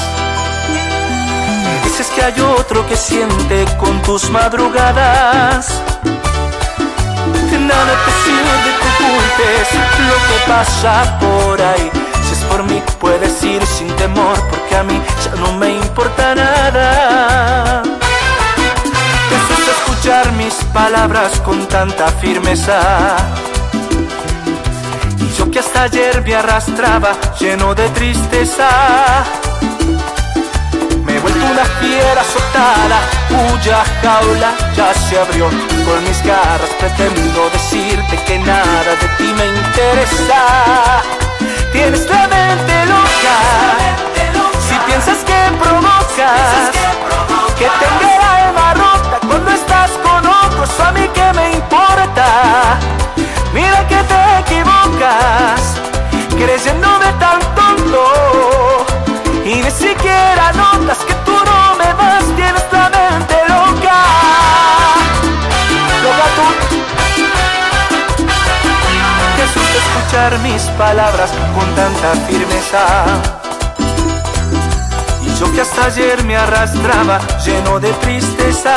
[1.83, 5.67] Dices que hay otro que siente con tus madrugadas.
[7.51, 9.67] De nada te sirve que ocultes
[10.07, 11.91] lo que pasa por ahí.
[12.25, 16.35] Si es por mí puedes ir sin temor porque a mí ya no me importa
[16.35, 17.83] nada.
[19.29, 23.17] Te escuchar mis palabras con tanta firmeza.
[25.39, 28.67] Yo que hasta ayer me arrastraba lleno de tristeza.
[31.05, 32.99] Me he vuelto una fiera azotada,
[33.29, 35.45] cuya jaula ya se abrió.
[35.47, 41.01] Con mis garras pretendo decirte que nada de ti me interesa.
[41.71, 43.37] Tienes la mente loca,
[44.67, 46.71] si piensas que provocas,
[47.57, 52.77] que tenga el alma rota cuando estás con otro, eso a mí que me importa.
[53.53, 53.98] Mira que
[56.39, 58.85] creyéndome tan tonto.
[59.45, 63.97] Y ni siquiera notas que tú no me vas, tienes la mente loca.
[66.05, 66.47] Loca tú.
[69.35, 72.83] Te asusta escuchar mis palabras con tanta firmeza.
[75.25, 78.75] Y yo que hasta ayer me arrastraba lleno de tristeza.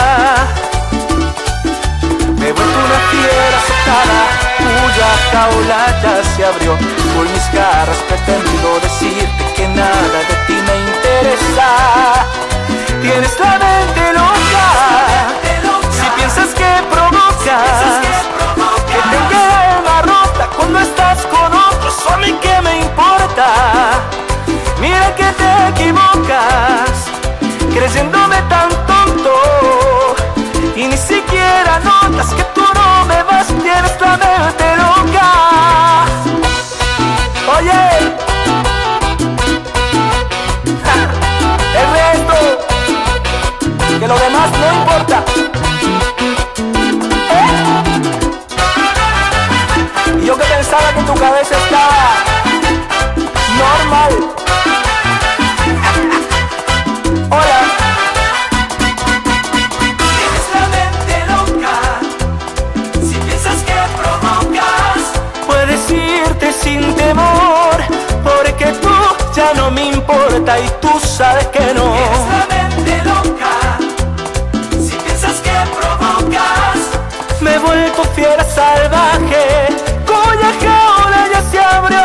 [2.38, 5.80] Me he vuelto una fiera azotada, cuya jaula
[6.36, 6.76] se abrió.
[7.14, 11.68] Con mis garras pretendo decirte que nada de ti me interesa.
[13.02, 14.66] Tienes la mente loca,
[15.90, 18.00] si piensas que provocas,
[18.86, 19.42] que tenga
[19.74, 23.46] alma rota cuando estás con otros, a mí que me importa.
[24.80, 26.92] Mira que te equivocas,
[27.74, 29.34] creyéndome tan tonto.
[30.76, 32.81] Y ni siquiera notas que tú no
[33.60, 35.28] tienes la mente loca.
[37.56, 37.72] Oye,
[41.80, 42.36] el resto,
[44.00, 45.18] que lo demás no importa.
[47.30, 47.52] ¿Eh?
[50.20, 52.00] Y yo que pensaba que tu cabeza estaba
[53.58, 54.12] normal.
[70.12, 73.78] Importa Y tú sabes que no Tienes la mente loca
[74.70, 76.78] Si piensas que provocas
[77.40, 79.68] Me he vuelto fiera salvaje
[80.06, 81.98] Cuya jaula ya se abrió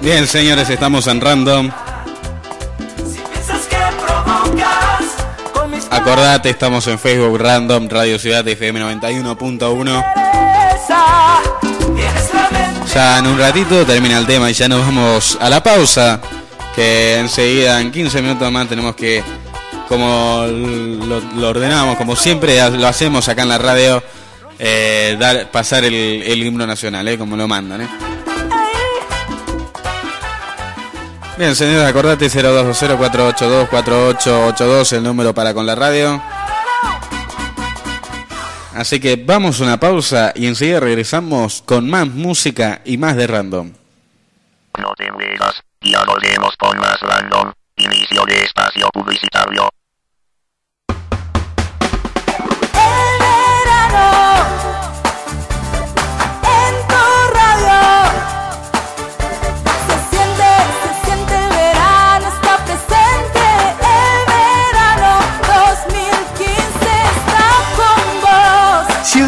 [0.00, 1.70] Bien, señores, estamos en Random.
[3.32, 10.04] Piensas que provocas Con mis Acordate, estamos en Facebook Random Radio Ciudad FM 91.1.
[10.14, 11.04] cabeza
[12.94, 16.20] Ya en un ratito termina el tema y ya nos vamos a la pausa.
[16.80, 19.22] Que enseguida, en 15 minutos más, tenemos que,
[19.86, 24.02] como lo, lo ordenamos, como siempre lo hacemos acá en la radio,
[24.58, 27.82] eh, dar, pasar el, himno nacional, eh, como lo mandan.
[27.82, 27.88] Eh.
[31.36, 36.22] Bien, señores, acordate 0220-482-4882, el número para con la radio.
[38.74, 43.26] Así que vamos a una pausa y enseguida regresamos con más música y más de
[43.26, 43.70] random.
[44.78, 45.10] No te
[46.06, 47.52] volvemos con más random.
[47.76, 49.68] Inicio de espacio publicitario.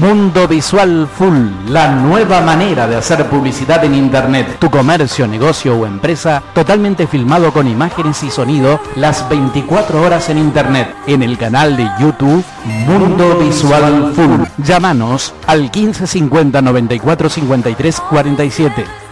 [0.00, 4.56] Mundo Visual Full, la nueva manera de hacer publicidad en Internet.
[4.58, 10.38] Tu comercio, negocio o empresa totalmente filmado con imágenes y sonido las 24 horas en
[10.38, 10.94] Internet.
[11.06, 12.42] En el canal de YouTube
[12.86, 14.64] Mundo Visual Full.
[14.64, 19.09] Llámanos al 1550 94 53 47.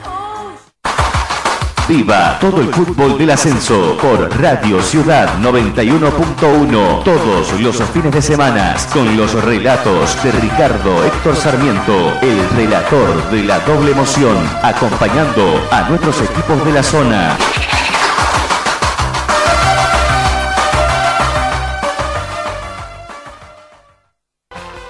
[1.88, 8.76] Viva todo el fútbol del ascenso por Radio Ciudad 91.1 todos los fines de semana
[8.92, 15.88] con los relatos de Ricardo Héctor Sarmiento, el relator de la doble emoción, acompañando a
[15.88, 17.38] nuestros equipos de la zona.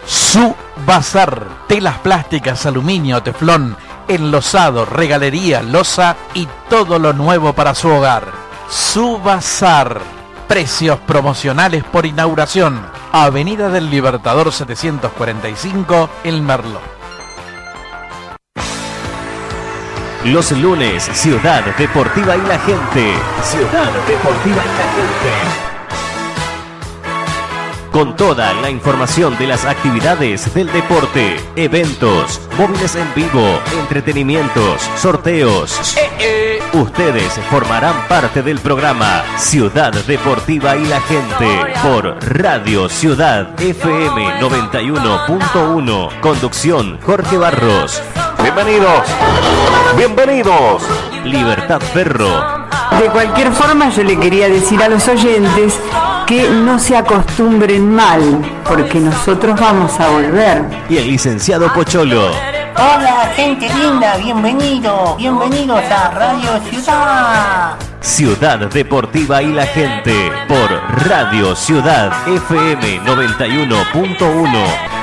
[0.05, 0.53] Su
[0.85, 3.77] Bazar, telas plásticas, aluminio, teflón,
[4.09, 8.33] enlosado, regalería, losa y todo lo nuevo para su hogar.
[8.69, 10.01] Su Bazar,
[10.49, 12.81] precios promocionales por inauguración.
[13.13, 16.81] Avenida del Libertador 745, El Merlo.
[20.25, 23.15] Los lunes, Ciudad Deportiva y la gente.
[23.43, 25.68] Ciudad Deportiva y la gente.
[27.93, 35.97] Con toda la información de las actividades del deporte, eventos, móviles en vivo, entretenimientos, sorteos.
[36.75, 41.49] Ustedes formarán parte del programa Ciudad Deportiva y la gente
[41.83, 46.21] por Radio Ciudad FM 91.1.
[46.21, 48.03] Conducción Jorge Barros.
[48.43, 49.09] Bienvenidos.
[49.97, 50.83] Bienvenidos.
[51.25, 52.58] Libertad Ferro.
[53.01, 55.79] De cualquier forma, yo le quería decir a los oyentes
[56.27, 58.21] que no se acostumbren mal,
[58.65, 60.65] porque nosotros vamos a volver.
[60.89, 62.31] Y el licenciado Pocholo.
[62.77, 67.77] Hola, gente linda, bienvenido, bienvenidos a Radio Ciudad.
[68.01, 70.71] Ciudad Deportiva y la gente por
[71.09, 74.98] Radio Ciudad FM 91.1.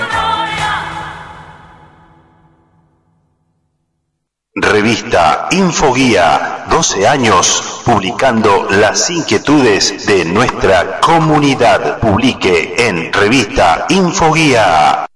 [4.58, 12.00] Revista Infoguía, 12 años publicando las inquietudes de nuestra comunidad.
[12.00, 15.08] Publique en Revista Infoguía.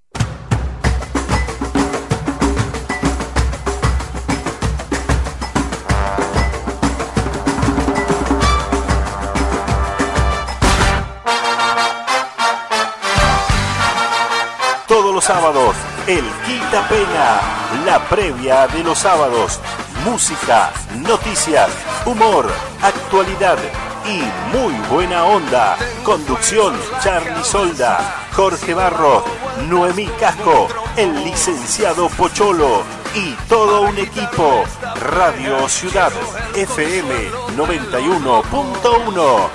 [14.86, 15.74] Todos los sábados,
[16.06, 16.24] el
[16.70, 17.40] Pena,
[17.84, 19.58] la previa de los sábados.
[20.04, 21.68] Música, noticias,
[22.06, 22.48] humor,
[22.80, 23.58] actualidad
[24.06, 24.22] y
[24.56, 25.76] muy buena onda.
[26.04, 29.24] Conducción, Charlie Solda, Jorge Barro,
[29.68, 32.84] Noemí Casco, el licenciado Pocholo
[33.16, 34.62] y todo un equipo.
[35.00, 36.12] Radio Ciudad
[36.54, 39.48] FM 91.1.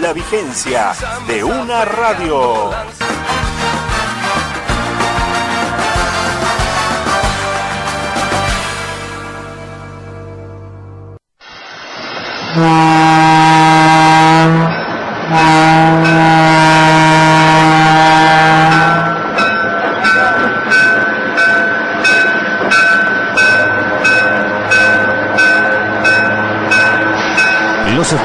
[0.00, 0.94] La vigencia
[1.26, 2.70] de una radio.
[12.54, 12.62] Los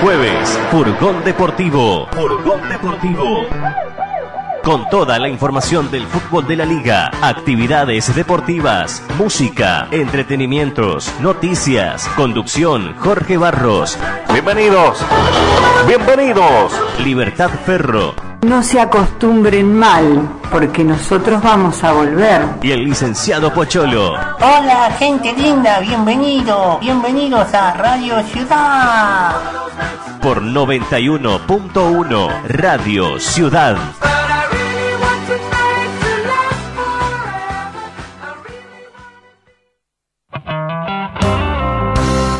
[0.01, 2.07] jueves, Furgón Deportivo.
[2.11, 3.47] Furgón Deportivo.
[4.67, 12.93] Con toda la información del fútbol de la liga, actividades deportivas, música, entretenimientos, noticias, conducción,
[12.97, 13.97] Jorge Barros.
[14.33, 14.99] Bienvenidos.
[15.87, 16.73] Bienvenidos.
[17.01, 18.13] Libertad Ferro.
[18.41, 22.41] No se acostumbren mal, porque nosotros vamos a volver.
[22.61, 24.15] Y el licenciado Pocholo.
[24.15, 29.31] Hola, gente linda, bienvenido, bienvenidos a Radio Ciudad.
[30.21, 33.77] Por 91.1 Radio Ciudad.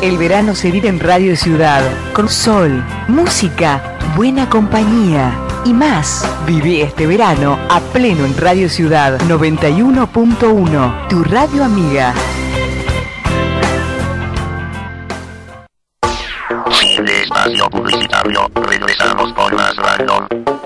[0.00, 6.24] El verano se vive en Radio Ciudad, con sol, música, buena compañía y más.
[6.46, 12.14] Viví este verano a pleno en Radio Ciudad 91.1, tu radio amiga.
[17.04, 18.48] De espacio publicitario.
[18.54, 20.57] Regresamos con más random.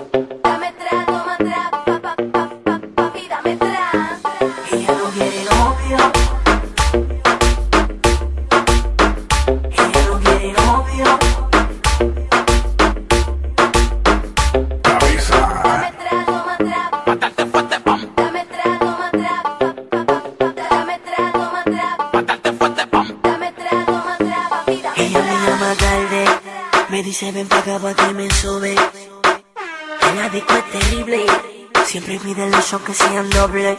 [32.81, 33.75] Que sean doble.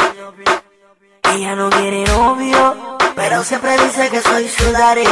[1.35, 5.05] Ella no quiere novio, pero siempre dice que soy su daddy.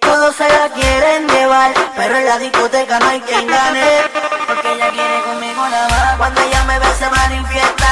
[0.00, 4.02] Todos se la quieren llevar, pero en la discoteca no hay quien gane.
[4.46, 6.16] Porque ella quiere conmigo nada más.
[6.16, 7.85] Cuando ella me ve se manifiesta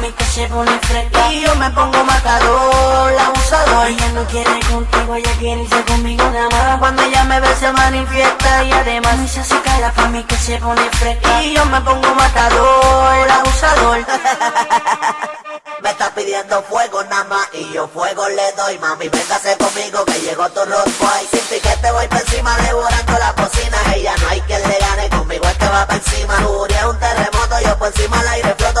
[0.00, 1.32] que pa' se pone fresca.
[1.32, 3.88] Y yo me pongo matador, abusador.
[3.88, 6.78] Ella no quiere contigo, ella quiere irse conmigo nada más.
[6.78, 10.36] Cuando ella me ve se manifiesta y además dice así que la pa' mí que
[10.36, 11.42] se pone fresca.
[11.42, 13.98] Y yo me pongo matador, abusador.
[15.82, 20.20] Me está pidiendo fuego nada más y yo fuego le doy Mami, véngase conmigo que
[20.20, 24.60] llegó tu Royce Sin piquete voy por encima devorando la cocina Ella no hay quien
[24.68, 28.28] le gane, conmigo es que va por encima Furia un terremoto, yo por encima al
[28.28, 28.77] aire floto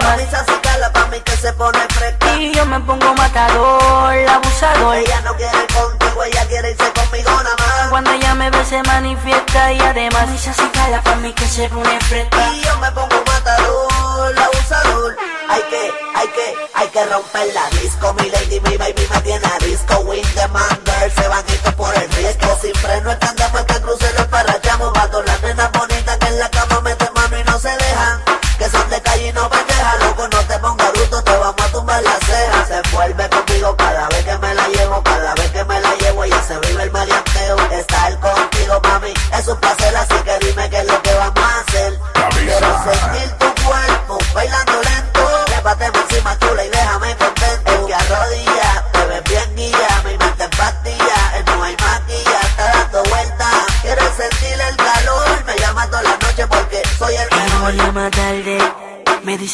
[0.00, 2.36] Camisa así cala pa' mí que se pone fresca.
[2.36, 4.96] Y yo me pongo matador, abusador.
[4.96, 7.88] Ella no quiere contigo, ella quiere irse conmigo nada más.
[7.90, 11.68] Cuando ella me ve se manifiesta y además dice así cala pa' mí que se
[11.68, 12.52] pone fresca.
[12.52, 15.16] Y yo me pongo matador, abusador.
[15.48, 18.12] Hay que, hay que, hay que romper la disco.
[18.14, 20.00] Mi lady, mi baby me tiene a disco.
[20.00, 22.58] Win the man girl, se van estos por el riesgo.
[22.60, 24.12] Sin freno el candado que cruce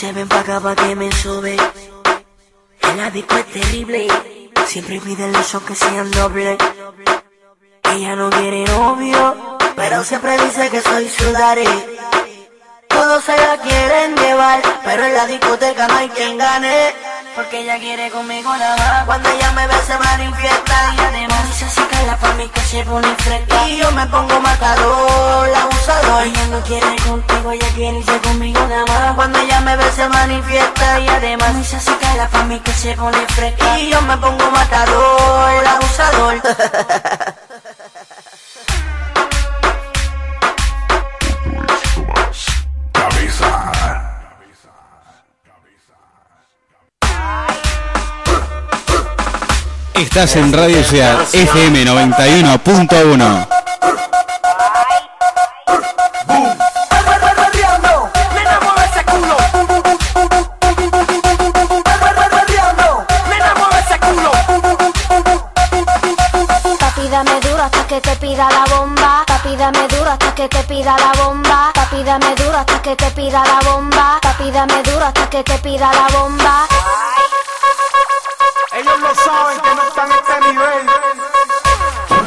[0.04, 1.56] dice ven pa' acá pa' que me sube.
[2.82, 4.08] El disco es terrible,
[4.66, 6.58] siempre pide el son que sean doble.
[7.94, 11.64] Ella no quiere novio, pero siempre dice que soy su daddy.
[12.88, 16.92] Todos se la quieren llevar, pero en la discoteca no hay quien gane.
[17.34, 19.04] Porque ella quiere conmigo nada más.
[19.06, 22.60] Cuando ella me ve se manifiesta y además dice así que la pa' mí que
[22.60, 23.68] se pone fresca.
[23.68, 26.22] Y yo me pongo matador, abusador.
[26.26, 29.14] Ella no quiere contigo, ella quiere irse conmigo nada más.
[29.16, 32.72] Cuando ella me ve se manifiesta y además dice así que la pa' mí que
[32.72, 33.80] se pone fresca.
[33.80, 36.40] Y yo me pongo matador, abusador.
[49.94, 53.46] Estás en Radio Ciudad FM 91.1.
[57.36, 59.36] Perreando, nena mueve ese culo.
[61.84, 64.30] Perreando, nena mueve ese culo.
[66.80, 69.24] Papi, dame duro hasta que te pida la bomba.
[70.34, 71.72] Que te pida la bomba.
[72.04, 72.26] Dame
[72.58, 74.18] hasta que te pida la bomba.
[74.20, 76.66] Papi, dame hasta que te pida la bomba.
[79.00, 80.86] Lo saben que no están a este nivel.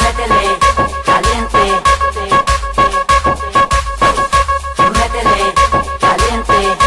[0.02, 0.60] Métele,
[1.06, 1.82] caliente.
[4.98, 5.54] Métele,
[6.00, 6.78] caliente.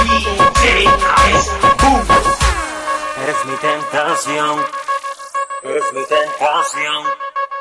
[3.23, 4.66] Eres mi tentación,
[5.62, 7.05] eres mi tentación,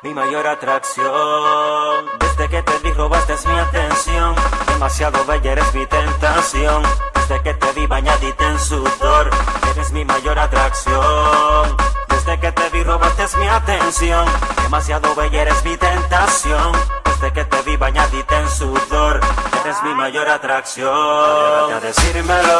[0.03, 2.05] mi mayor atracción.
[2.19, 4.35] Desde que te vi robaste mi atención,
[4.67, 6.83] demasiado bella eres mi tentación.
[7.13, 9.29] Desde que te vi bañadita en sudor,
[9.71, 11.77] eres mi mayor atracción.
[12.19, 14.25] Desde que te vi robaste mi atención,
[14.63, 16.73] demasiado bella eres mi tentación.
[17.05, 19.21] Desde que te vi bañadita en sudor,
[19.63, 20.91] eres mi mayor atracción.
[20.91, 22.57] Atrévete a decírmelo,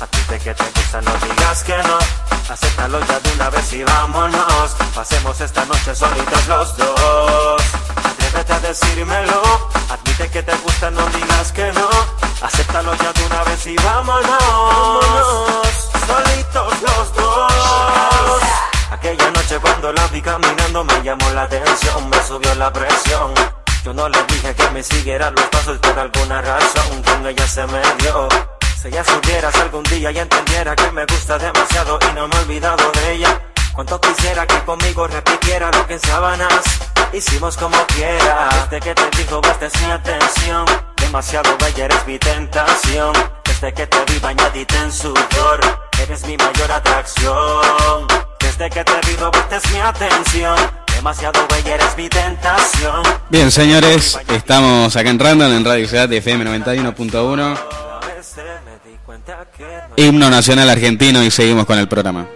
[0.00, 1.98] a ti de que te gusta no digas que no.
[2.52, 4.76] Acéptalo ya de una vez y vámonos.
[4.94, 7.62] Pasemos esta noche solitos los dos.
[8.04, 9.42] Atrévete a decírmelo.
[9.90, 11.88] Admite que te gusta, no digas que no.
[12.42, 15.04] Acéptalo ya de una vez y vámonos.
[16.06, 17.50] Solitos los dos.
[18.90, 23.32] Aquella noche cuando la vi caminando me llamó la atención, me subió la presión.
[23.84, 27.64] Yo no le dije que me siguiera los pasos por alguna razón, con ella se
[27.68, 28.28] me dio.
[28.80, 32.38] Si ella supieras algún día y entendiera que me gusta demasiado y no me he
[32.40, 33.40] olvidado de ella.
[33.74, 36.64] Cuánto quisiera que conmigo repitiera lo que en sábanas
[37.12, 38.48] hicimos como quiera.
[38.70, 43.12] Desde que te dijo bastes mi atención, demasiado bella eres mi tentación.
[43.44, 45.60] Desde que te vi bañadita en sudor,
[46.00, 48.29] eres mi mayor atracción.
[48.60, 50.54] Desde que te vi robaste mi atención,
[50.94, 53.02] demasiado bella eres mi tentación.
[53.30, 57.58] Bien, señores, estamos acá en Random, en Radio Ciudad FM 91.1.
[59.96, 62.26] Himno Nacional Argentino y seguimos con el programa.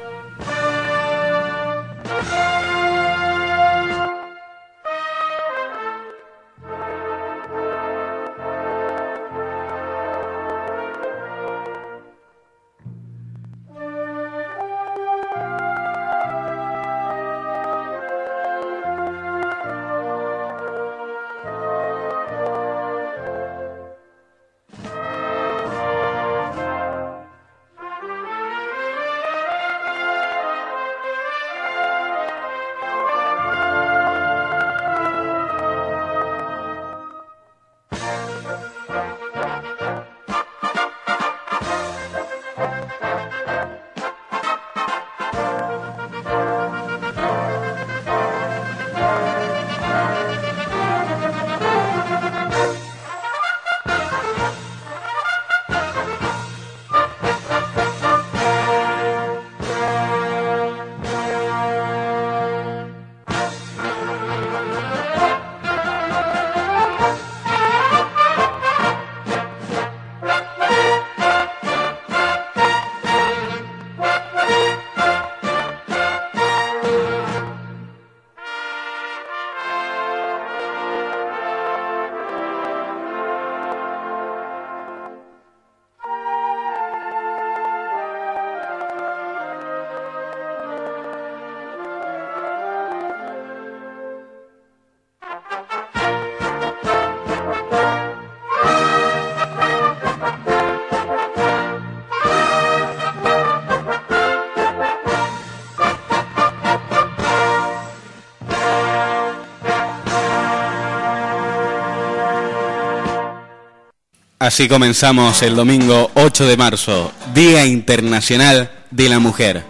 [114.54, 119.64] Así comenzamos el domingo 8 de marzo, Día Internacional de la Mujer.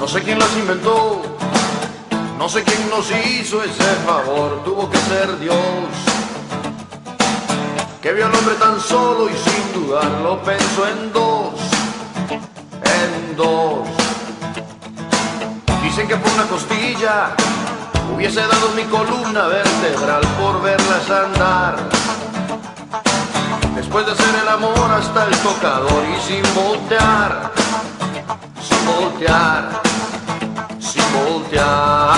[0.00, 1.22] No sé quién las inventó,
[2.36, 5.54] no sé quién nos hizo ese favor, tuvo que ser Dios.
[8.02, 11.54] Que vio al hombre tan solo y sin dudarlo pensó en dos,
[12.82, 13.86] en dos.
[15.84, 17.36] Dicen que por una costilla
[18.20, 21.76] hubiese dado mi columna vertebral por verlas andar.
[23.74, 27.50] Después de hacer el amor hasta el tocador y sin voltear,
[28.60, 29.70] sin voltear,
[30.78, 32.10] sin voltear.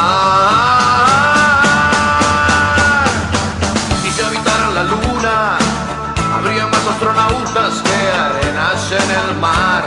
[4.05, 5.57] Y si habitaran la luna,
[6.35, 9.85] habría más astronautas que arenas en el mar.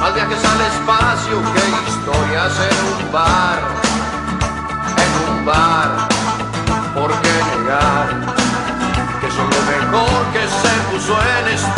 [0.00, 3.67] Más viajes al espacio que historias en un bar,
[5.44, 6.08] bar.
[6.94, 8.08] ¿Por qué negar
[9.20, 11.77] que son lo mejor que se puso en este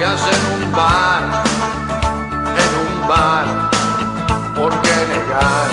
[0.00, 1.22] en un bar,
[2.64, 3.46] en un bar.
[4.54, 5.68] ¿Por qué negar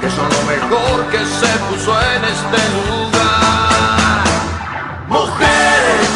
[0.00, 4.22] que son lo mejor que se puso en este lugar?
[5.08, 6.08] Mujeres,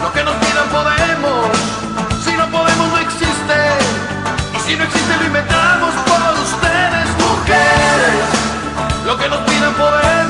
[0.00, 1.46] lo que nos pidan podemos,
[2.24, 3.58] si no podemos no existe,
[4.54, 8.24] y si no existe lo inventamos por ustedes, mujeres.
[9.04, 10.25] Lo que nos pidan podemos,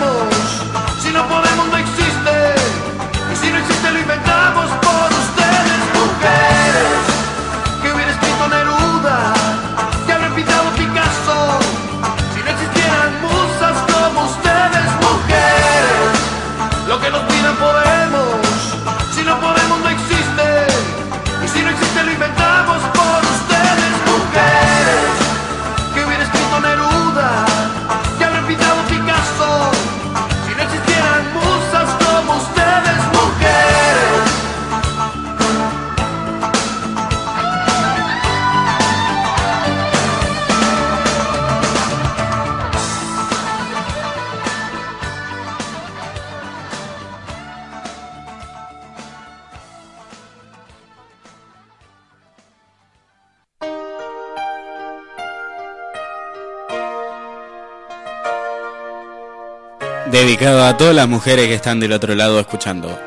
[60.17, 63.06] Dedicado a todas las mujeres que están del otro lado escuchando.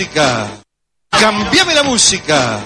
[0.00, 0.48] Música.
[1.10, 2.59] Cambiame la música.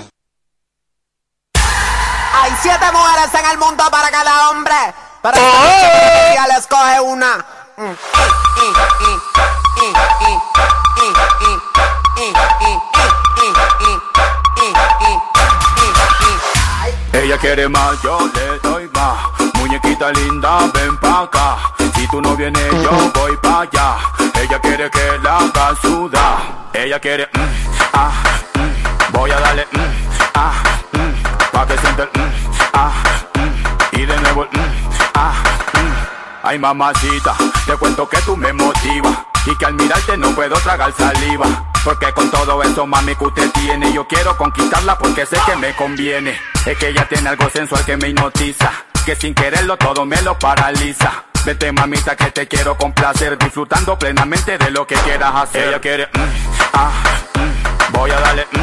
[36.46, 37.34] Ay mamacita,
[37.64, 39.16] te cuento que tú me motivas
[39.46, 41.46] y que al mirarte no puedo tragar saliva.
[41.82, 45.74] Porque con todo eso mami que usted tiene Yo quiero conquistarla porque sé que me
[45.74, 46.38] conviene.
[46.66, 48.72] Es que ella tiene algo sensual que me hipnotiza
[49.04, 51.24] Que sin quererlo todo me lo paraliza.
[51.44, 55.68] Vete mamita que te quiero complacer Disfrutando plenamente de lo que quieras hacer.
[55.68, 56.90] Ella quiere, mm, ah,
[57.34, 58.58] mm, voy a darle, mm,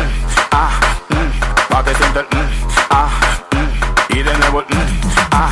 [0.52, 0.70] ah,
[1.10, 2.50] mm, pa' que sienta el, mm,
[2.90, 3.10] ah,
[3.52, 5.02] mm, y de nuevo mm,
[5.32, 5.52] ah,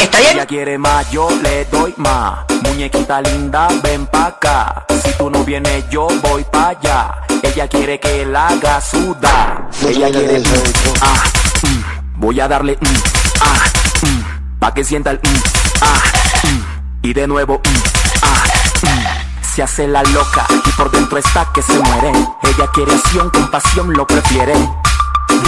[0.00, 0.30] mm.
[0.30, 2.44] Ella quiere más, yo le doy más.
[2.62, 4.84] Muñequita linda, ven pa' acá.
[5.04, 7.14] Si tú no vienes, yo voy pa' allá.
[7.42, 9.68] Ella quiere que la haga sudar.
[9.86, 10.44] Ella quiere, mm,
[11.02, 11.22] ah,
[11.62, 12.96] mm, voy a darle, mm,
[13.42, 13.58] ah,
[14.02, 15.42] mm, pa' que sienta el, mm,
[15.82, 16.02] ah,
[16.44, 17.78] mm, y de nuevo, mm,
[18.22, 18.44] ah,
[18.82, 19.24] mm.
[19.54, 22.10] Se hace la loca y por dentro está que se muere.
[22.42, 24.54] Ella quiere acción, con pasión lo prefiere.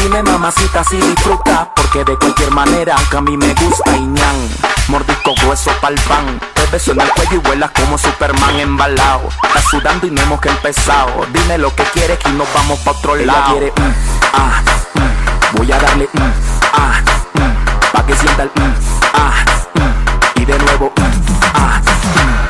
[0.07, 4.49] Dime mamacita si disfruta Porque de cualquier manera que a mí me gusta y ñan
[4.87, 9.65] Mordisco grueso pa'l pan Te beso en el cuello y vuelas como Superman embalado Estás
[9.65, 13.17] sudando y no hemos que empezado Dime lo que quieres que nos vamos pa' otro
[13.17, 13.51] Ella lado.
[13.51, 13.93] quiere, mm,
[14.35, 14.63] ah,
[14.95, 16.33] mm, voy a darle, mm,
[16.73, 17.01] ah,
[17.35, 18.75] mm, pa' que sienta el, mm,
[19.13, 21.26] ah, mm, y de nuevo, mm,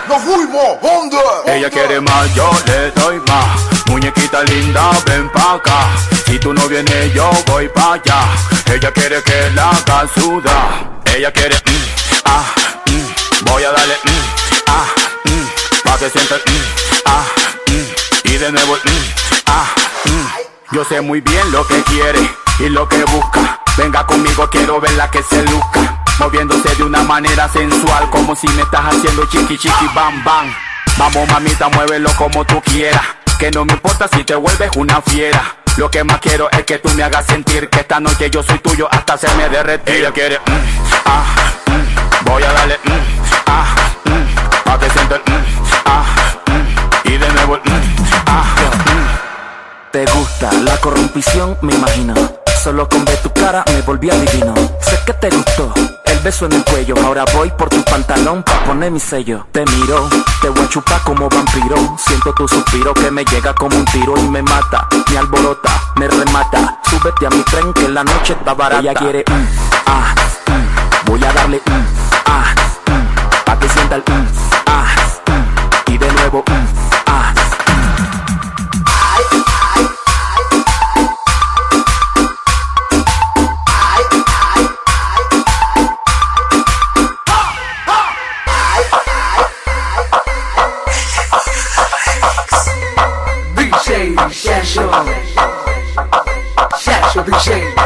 [0.09, 0.81] ¡Nos fuimos!
[0.83, 1.17] ¿Dónde?
[1.47, 3.61] Ella quiere más, yo le doy más.
[3.87, 5.89] Muñequita linda, ven pa' acá.
[6.27, 8.21] Si tú no vienes, yo voy pa' allá.
[8.73, 11.01] Ella quiere que la haga sudar.
[11.15, 12.45] Ella quiere, mm, ah,
[12.87, 14.87] mm, voy a darle, mm, ah,
[15.25, 17.25] mm, pa' que sienta mm, ah,
[17.69, 19.67] mm, y de nuevo mm, ah,
[20.05, 20.75] mm.
[20.75, 22.21] Yo sé muy bien lo que quiere
[22.59, 23.61] y lo que busca.
[23.79, 26.06] Venga conmigo, quiero verla que se luzca.
[26.19, 30.53] Moviéndose de una manera sensual, como si me estás haciendo chiqui chiqui bam bam.
[30.99, 33.03] Vamos mamita, muévelo como tú quieras.
[33.39, 35.57] Que no me importa si te vuelves una fiera.
[35.77, 38.59] Lo que más quiero es que tú me hagas sentir que esta noche yo soy
[38.61, 39.97] tuyo hasta hacerme derretir.
[39.97, 41.25] Ella quiere, mm, ah,
[41.67, 42.91] mm, voy a darle, mm,
[43.47, 43.75] ah,
[44.05, 45.45] mm, pa' que sienta el, mm,
[45.85, 46.05] ah,
[46.47, 48.55] mm, y de nuevo el, mm, ah,
[48.87, 49.93] mm.
[49.93, 52.15] Te gusta la corrompición, me imagino.
[52.67, 54.53] Solo con ver tu cara me volví adivino.
[54.81, 55.73] Sé que te gustó
[56.05, 56.97] el beso en el cuello.
[57.05, 59.47] Ahora voy por tu pantalón pa' poner mi sello.
[59.53, 60.09] Te miro,
[60.43, 61.77] te voy a chupar como vampiro.
[61.97, 64.89] Siento tu suspiro que me llega como un tiro y me mata.
[65.13, 66.81] Me alborota, me remata.
[66.91, 68.81] Súbete a mi tren que la noche está barata.
[68.81, 69.47] Ella quiere, mm,
[69.87, 70.15] ah,
[70.49, 71.07] mm.
[71.09, 71.85] voy a darle, mm,
[72.27, 72.53] ah,
[72.89, 73.45] mm.
[73.45, 74.27] pa' que sienta el, mm,
[74.67, 74.87] ah,
[75.29, 75.93] mm.
[75.93, 76.86] y de nuevo, mm,
[94.19, 94.29] ah.
[97.27, 97.86] DJ Shasho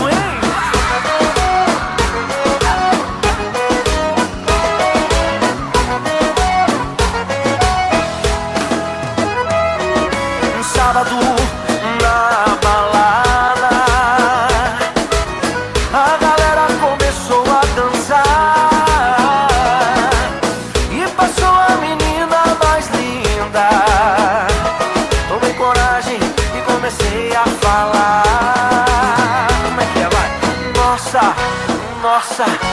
[32.41, 32.70] 자.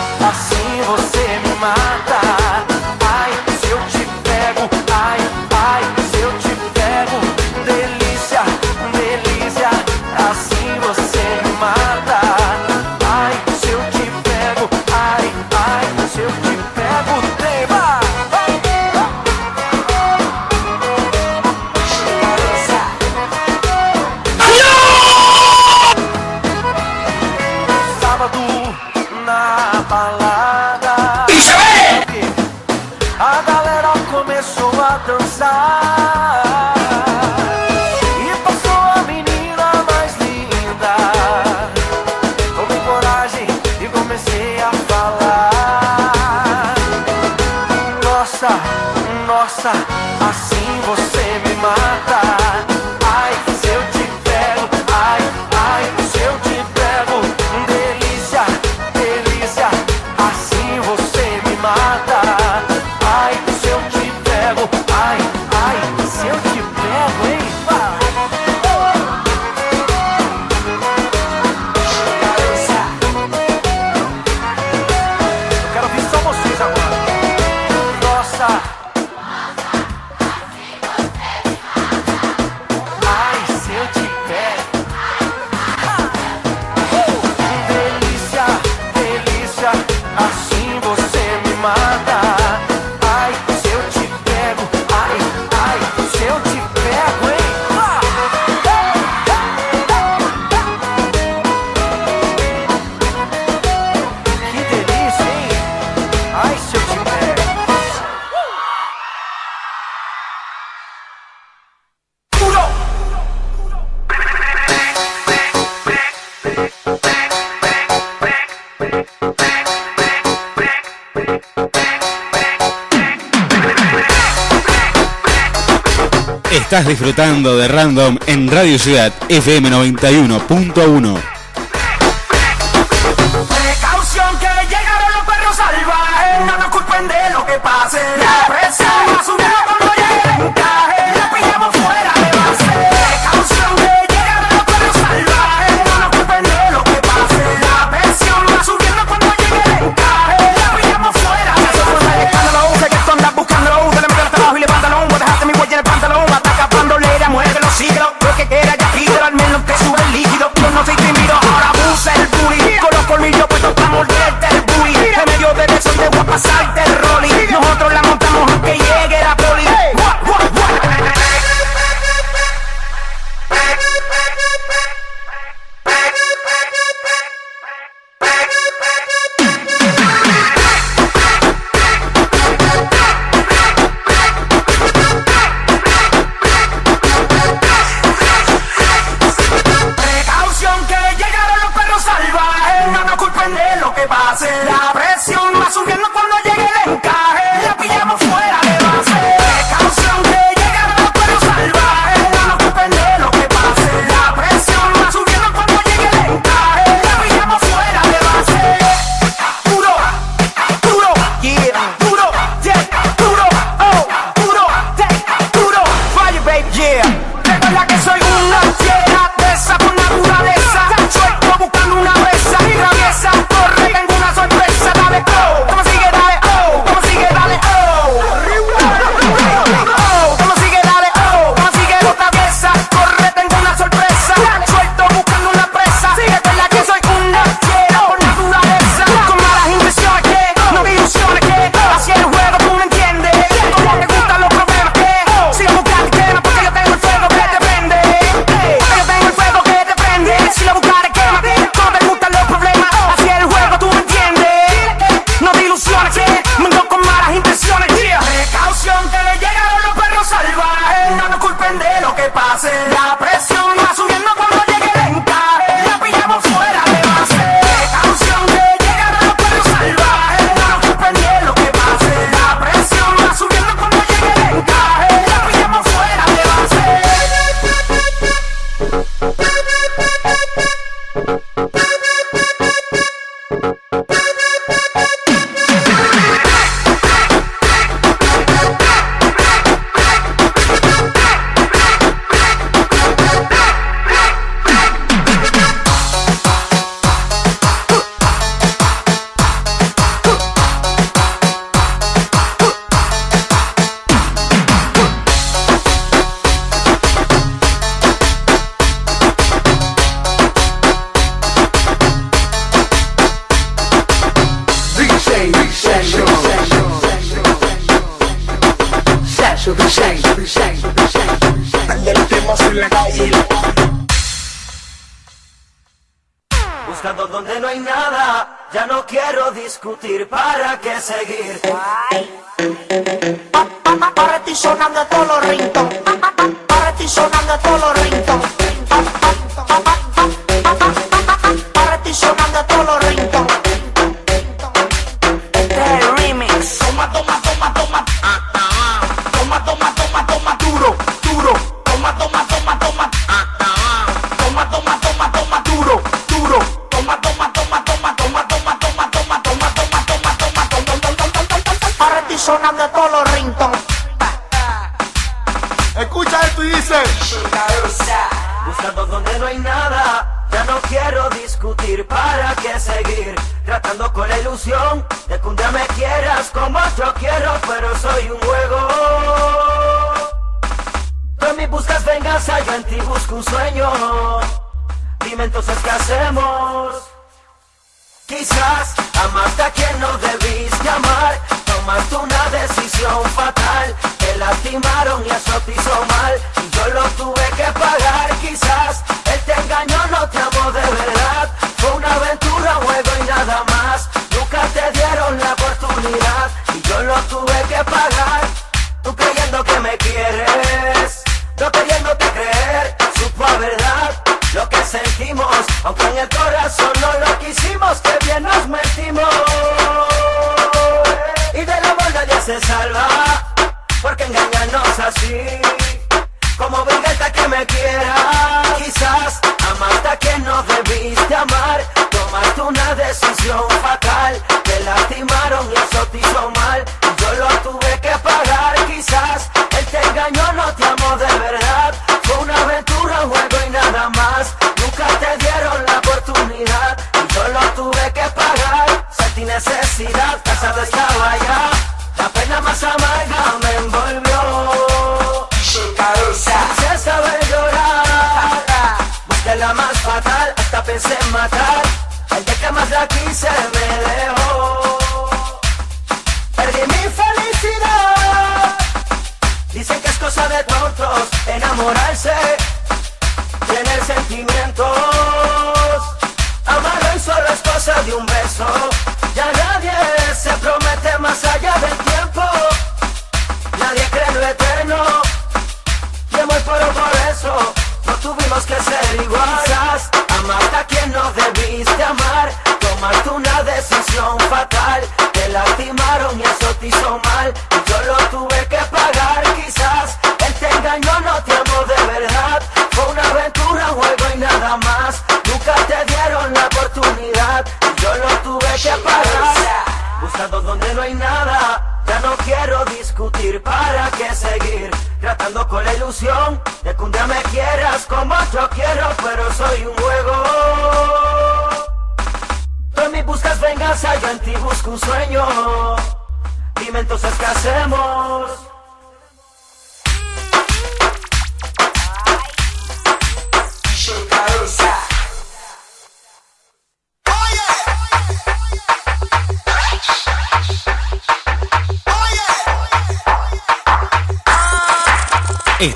[126.79, 131.38] Estás disfrutando de Random en Radio Ciudad FM 91.1.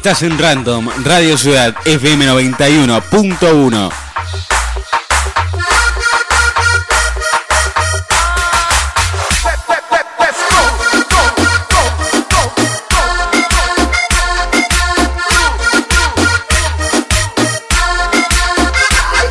[0.05, 3.93] Estás en Random, Radio Ciudad FM 91.1.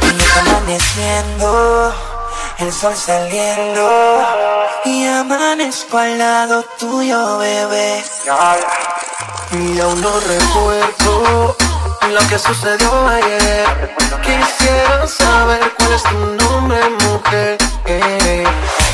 [0.08, 1.94] Y amaneciendo,
[2.60, 4.26] el sol saliendo
[4.86, 8.06] y amanezco al lado tuyo, bebé.
[9.54, 11.58] Y aún no recuerdo
[12.10, 13.96] lo que sucedió ayer.
[14.22, 17.58] Quisiera saber cuál es tu nombre, mujer.
[17.86, 18.44] Eh.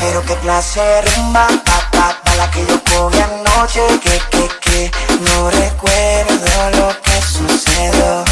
[0.00, 4.48] Pero qué clase de rumba, pa, pa, pa, la que yo cogí anoche, que, que,
[4.60, 8.24] que, no recuerdo lo que sucedió.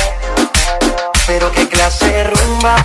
[1.27, 2.77] Pero qué clase rumba,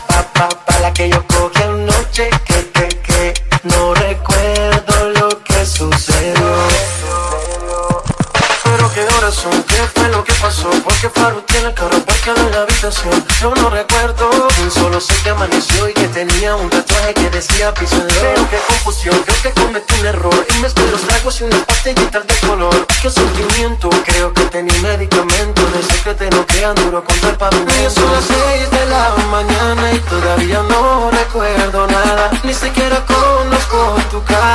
[12.82, 14.28] Yo no recuerdo,
[14.74, 18.58] solo sé que amaneció y que tenía un tatuaje que decía piso en Pero qué
[18.68, 20.48] confusión, creo que cometí un error.
[20.50, 22.88] Y mezclé los tragos y unas pastillitas de color.
[23.00, 25.62] Qué sentimiento, creo que tenía medicamento.
[25.62, 27.72] De esos que te noquean duro contra el pavimento.
[27.72, 32.81] Y son las seis de la mañana y todavía no recuerdo nada, ni siquiera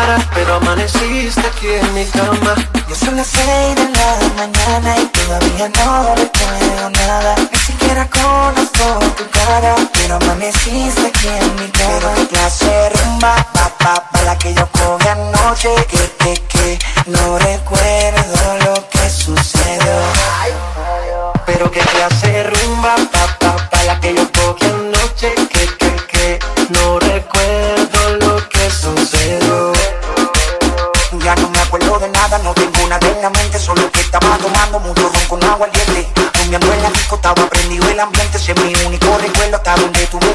[0.06, 2.54] cara, pero amaneciste aquí en mi cama.
[2.88, 7.34] Ya son las seis de la mañana y todavía no recuerdo nada.
[7.52, 12.14] Ni siquiera conozco tu cara, pero amaneciste aquí en mi cama.
[12.16, 17.38] Qué clase rumba, pa, pa, pa, la que yo cogí anoche, que, que, que, no
[17.38, 18.15] recuerdo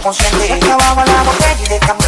[0.01, 0.53] consciente.
[0.53, 2.01] Acababa la botella y de camino.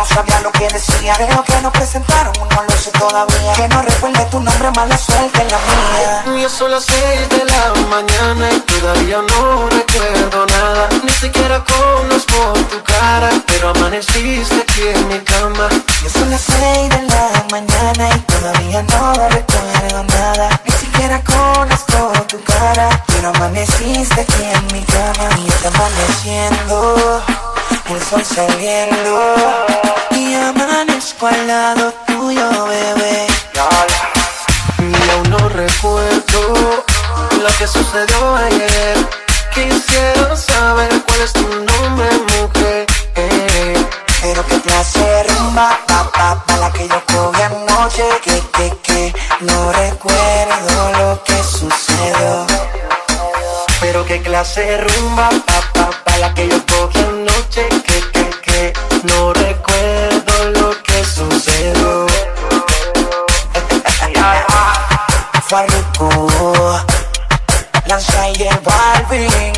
[0.00, 1.14] No sabía lo que decía.
[1.14, 3.52] Creo que nos presentaron, no lo sé todavía.
[3.54, 6.40] Que no recuerde tu nombre, mala suerte en la mía.
[6.40, 7.64] Ya son las seis de la
[7.94, 10.88] mañana y todavía no recuerdo nada.
[11.04, 15.68] Ni siquiera conozco tu cara, pero amaneciste aquí en mi cama.
[16.02, 20.48] Ya son las seis de la mañana y todavía no recuerdo nada.
[20.64, 25.28] Ni siquiera conozco tu cara, pero amaneciste aquí en mi cama.
[25.44, 27.22] Y está amaneciendo,
[27.88, 29.34] el sol saliendo.
[30.10, 33.26] Y amanezco al lado tuyo, bebé.
[34.78, 36.84] Y aún no recuerdo
[37.42, 39.08] lo que sucedió ayer.
[39.54, 42.08] Quisiera saber cuál es tu nombre,
[42.38, 42.86] mujer.
[44.22, 46.10] Pero qué de rumba, pa,
[46.46, 52.46] pa, la que yo cogí anoche, que, que, que, no recuerdo lo que sucedió.
[53.80, 55.90] Pero qué clase rumba, pa, pa,
[56.20, 58.72] la que yo cogí anoche, que, que, que,
[59.04, 62.06] no recuerdo lo que sucedió.
[65.48, 66.80] Farruko
[67.86, 69.52] Lanza y el Balvin,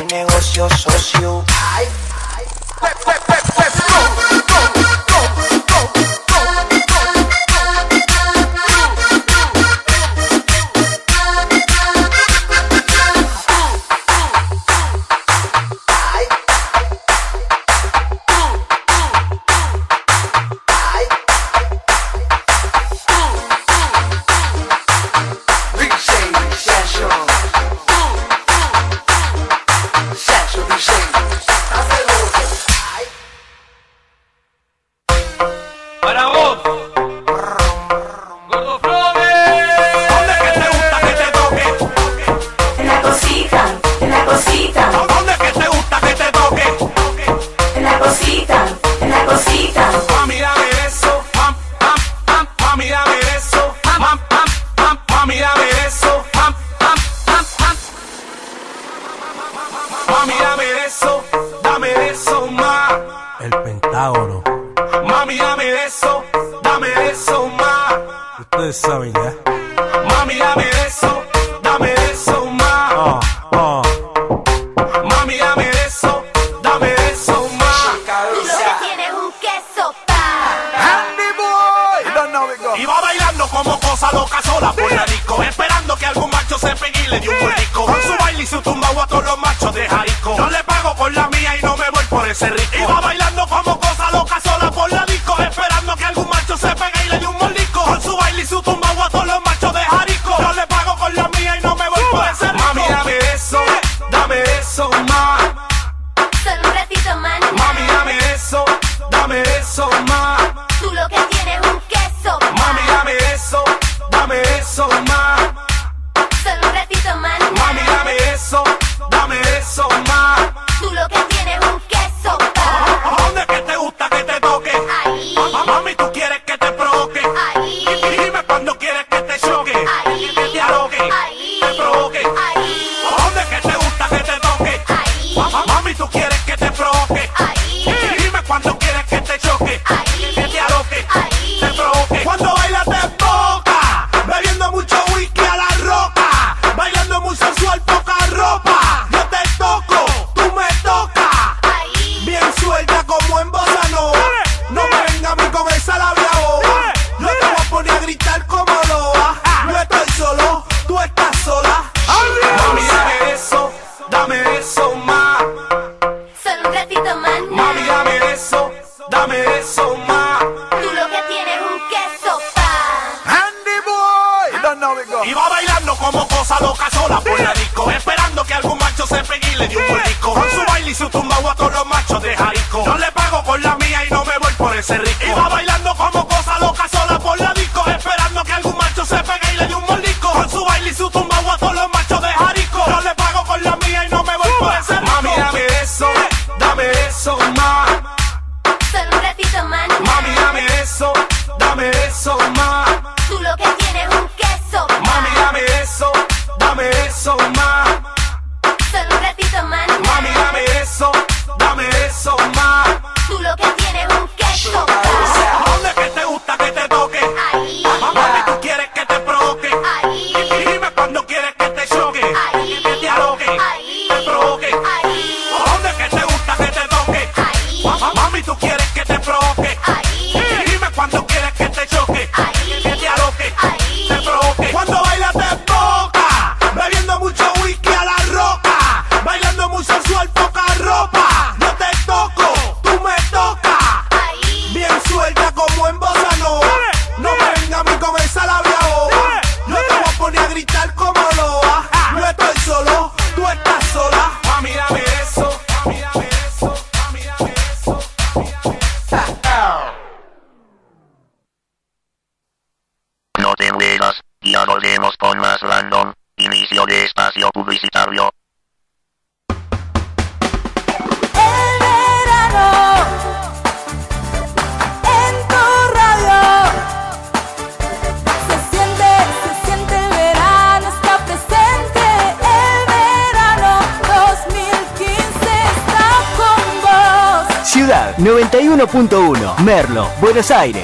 [0.00, 1.44] un negocio socio.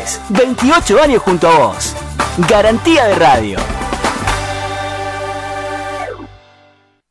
[0.07, 0.21] Buenos Aires.
[0.31, 1.95] 28 años junto a vos.
[2.49, 3.59] Garantía de radio.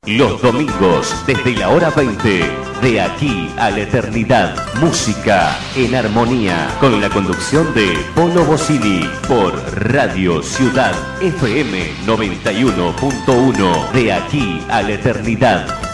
[0.06, 2.44] Los domingos, desde la hora 20,
[2.82, 9.56] de aquí a la eternidad, música en armonía, con la conducción de Polo Bosini por
[9.74, 15.85] Radio Ciudad FM 91.1, de aquí a la eternidad.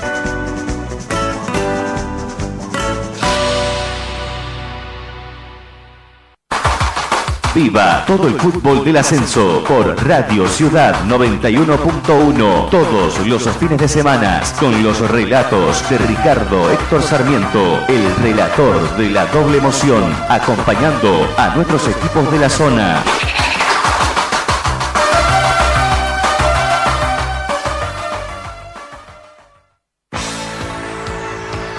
[8.08, 14.82] Todo el fútbol del ascenso por Radio Ciudad 91.1 todos los fines de semana con
[14.82, 21.88] los relatos de Ricardo Héctor Sarmiento, el relator de la doble emoción, acompañando a nuestros
[21.88, 23.04] equipos de la zona.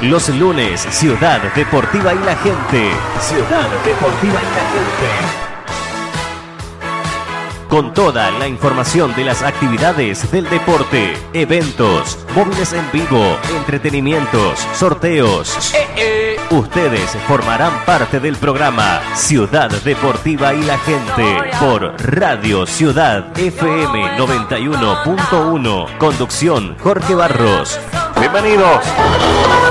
[0.00, 2.92] Los lunes, Ciudad Deportiva y la gente.
[3.20, 5.51] Ciudad Deportiva y la gente
[7.72, 15.72] con toda la información de las actividades del deporte, eventos, móviles en vivo, entretenimientos, sorteos.
[16.50, 25.96] Ustedes formarán parte del programa Ciudad Deportiva y la Gente por Radio Ciudad FM 91.1.
[25.96, 27.80] Conducción Jorge Barros.
[28.20, 28.84] Bienvenidos.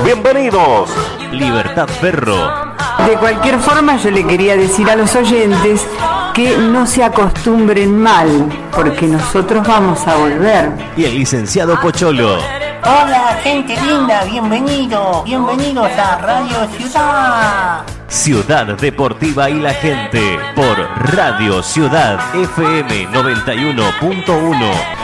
[0.04, 0.90] Bienvenidos.
[1.30, 2.71] Libertad Ferro.
[3.06, 5.86] De cualquier forma, yo le quería decir a los oyentes
[6.34, 10.72] que no se acostumbren mal, porque nosotros vamos a volver.
[10.96, 12.38] Y el licenciado Pocholo.
[12.84, 17.82] Hola, gente linda, bienvenido, bienvenidos a Radio Ciudad.
[18.08, 20.76] Ciudad Deportiva y la gente por
[21.14, 25.01] Radio Ciudad FM 91.1.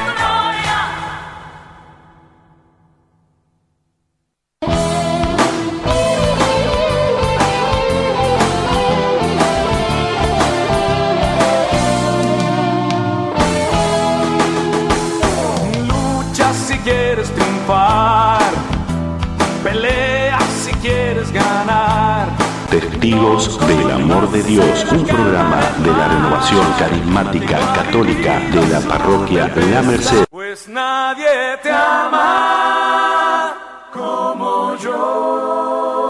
[23.09, 29.51] Testigos del Amor de Dios, un programa de la renovación carismática católica de la parroquia
[29.73, 30.27] La Merced.
[30.31, 33.55] Pues nadie te ama
[33.95, 36.05] como yo.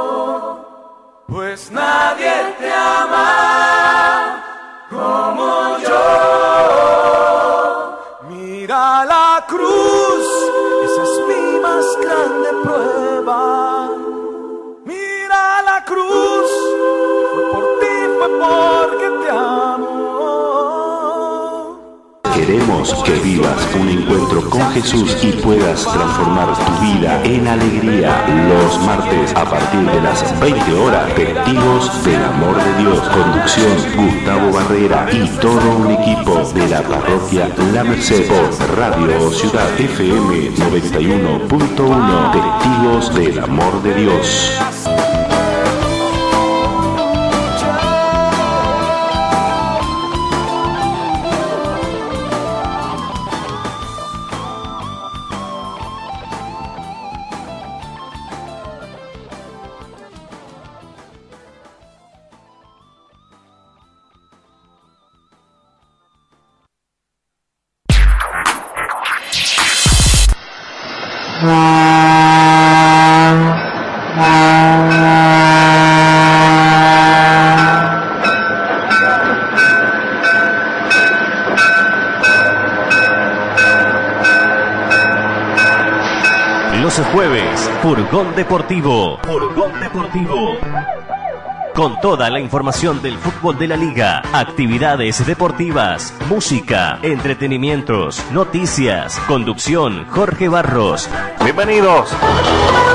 [1.28, 4.42] Pues nadie te ama
[4.90, 6.02] como yo.
[8.28, 10.26] Mira la cruz,
[10.82, 12.87] esa es mi más grande prueba.
[22.68, 29.34] Que vivas un encuentro con Jesús y puedas transformar tu vida en alegría los martes
[29.34, 31.14] a partir de las 20 horas.
[31.14, 33.00] Testigos del amor de Dios.
[33.08, 39.80] Conducción Gustavo Barrera y todo un equipo de la parroquia La Merced por Radio Ciudad
[39.80, 42.32] FM 91.1.
[42.32, 44.87] Testigos del amor de Dios.
[88.18, 89.18] Deportivo.
[89.22, 90.56] Furgón Deportivo.
[91.72, 100.04] Con toda la información del fútbol de la liga, actividades deportivas, música, entretenimientos, noticias, conducción,
[100.10, 101.08] Jorge Barros.
[101.44, 102.10] Bienvenidos.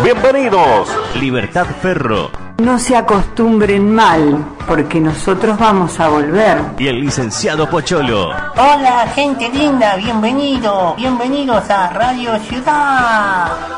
[0.03, 0.89] Bienvenidos.
[1.15, 2.29] Libertad Ferro.
[2.57, 6.57] No se acostumbren mal, porque nosotros vamos a volver.
[6.77, 8.31] Y el licenciado Pocholo.
[8.57, 13.72] Hola, gente linda, bienvenido, bienvenidos a Radio Ciudad.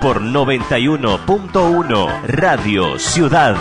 [0.00, 3.56] Por 91.1 Radio Ciudad.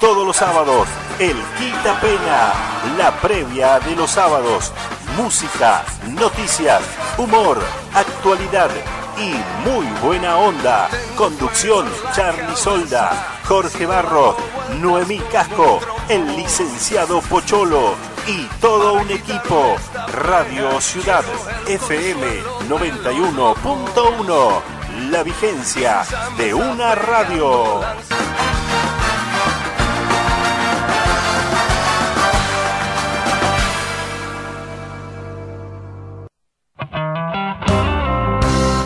[0.00, 2.52] Todos los sábados, el Quita Pena,
[2.96, 4.72] la previa de los sábados.
[5.18, 6.80] Música, noticias,
[7.18, 7.58] humor,
[7.92, 8.70] actualidad
[9.18, 9.34] y
[9.68, 10.88] muy buena onda.
[11.16, 14.36] Conducción, Charlie Solda, Jorge Barro,
[14.80, 17.96] Noemí Casco, el licenciado Pocholo
[18.28, 19.74] y todo un equipo.
[20.12, 21.24] Radio Ciudad
[21.66, 22.24] FM
[22.68, 24.62] 91.1.
[25.10, 26.04] La vigencia
[26.36, 27.80] de una radio.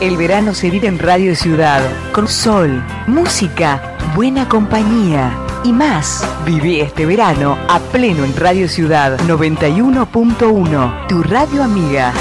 [0.02, 5.32] El verano se vive en Radio Ciudad, con sol, música, buena compañía
[5.62, 6.28] y más.
[6.44, 12.12] Viví este verano a pleno en Radio Ciudad 91.1, tu radio amiga.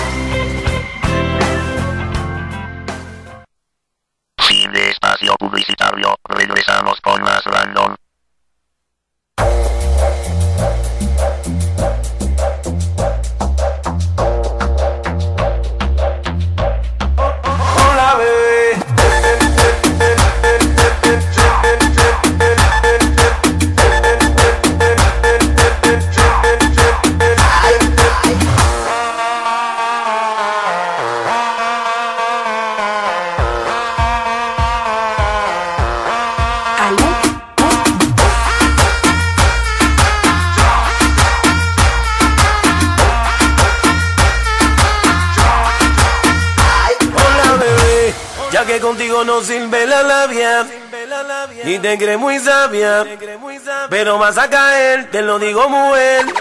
[55.11, 56.33] Te lo digo muy bien.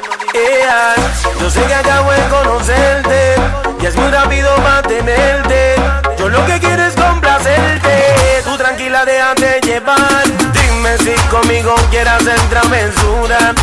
[1.40, 3.34] Yo sé que acabo de conocerte.
[3.80, 5.74] Y es muy rápido mantenerte.
[6.18, 8.42] Yo lo que quiero es complacerte.
[8.44, 10.24] Tú tranquila, déjate llevar.
[10.52, 13.54] Dime si conmigo quieras hacer travesura.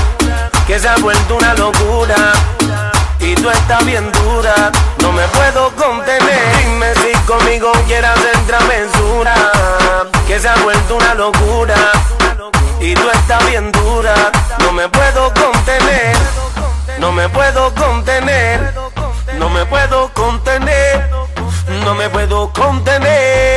[0.66, 2.34] Que se ha vuelto una locura.
[3.20, 4.72] Y tú estás bien dura,
[5.02, 6.58] no me puedo contener.
[6.58, 9.34] Dime si conmigo quieras hacer travesura.
[10.28, 11.76] Que se ha vuelto una locura.
[12.80, 14.14] Y tú estás bien dura,
[14.60, 16.16] no me puedo contener.
[17.00, 18.74] No me puedo contener.
[19.38, 21.10] No me puedo contener.
[21.84, 23.57] No me puedo contener.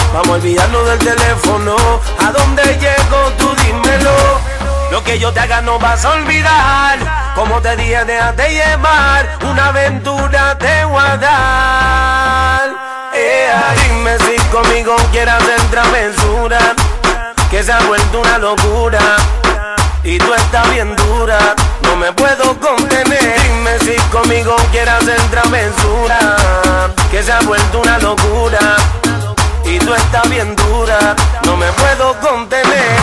[0.13, 1.75] Vamos a olvidarnos del teléfono.
[2.19, 3.31] ¿A dónde llego?
[3.37, 4.11] Tú dímelo.
[4.91, 6.99] Lo que yo te haga no vas a olvidar.
[7.33, 9.37] Como te dije, déjate llevar.
[9.49, 11.17] Una aventura te voy a
[13.87, 16.59] dime si conmigo quieras hacer travesura.
[17.49, 18.99] Que se ha vuelto una locura.
[20.03, 21.37] Y tú estás bien dura,
[21.83, 23.41] no me puedo contener.
[23.43, 26.35] Dime si conmigo quieras hacer travesura.
[27.09, 28.59] Que se ha vuelto una locura.
[29.71, 32.99] Y tú estás bien dura, no me puedo contener.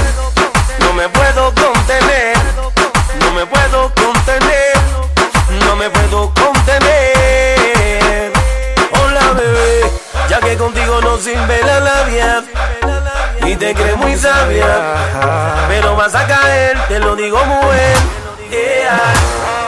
[0.80, 2.36] No me puedo contener.
[3.20, 4.74] No me puedo contener.
[5.64, 8.32] No me puedo contener.
[9.00, 9.90] Hola bebé,
[10.28, 12.44] ya que contigo no sirve la labia.
[13.47, 14.94] Y te crees muy sabia.
[15.68, 17.40] Pero vas a caer, te lo digo
[17.72, 17.97] bien.
[18.50, 19.67] Yeah.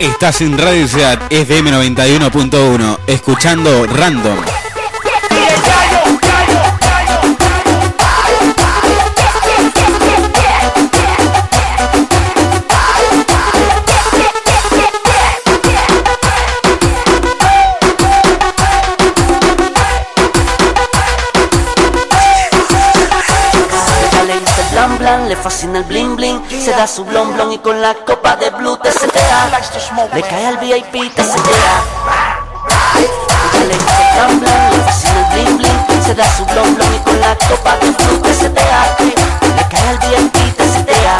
[0.00, 4.53] Estás en Radio Ciudad FM 91.1, escuchando Random.
[25.04, 26.40] Blan, le fascina el bling bling.
[26.48, 29.50] Se da su blon blon y con la copa de blue te setea.
[30.14, 31.76] Le cae al VIP, te setea.
[32.96, 36.02] Ella le gusta el blan, le fascina el bling bling.
[36.06, 38.96] Se da su blon blon y con la copa de blue te setea.
[39.56, 41.16] Le cae al VIP, te setea.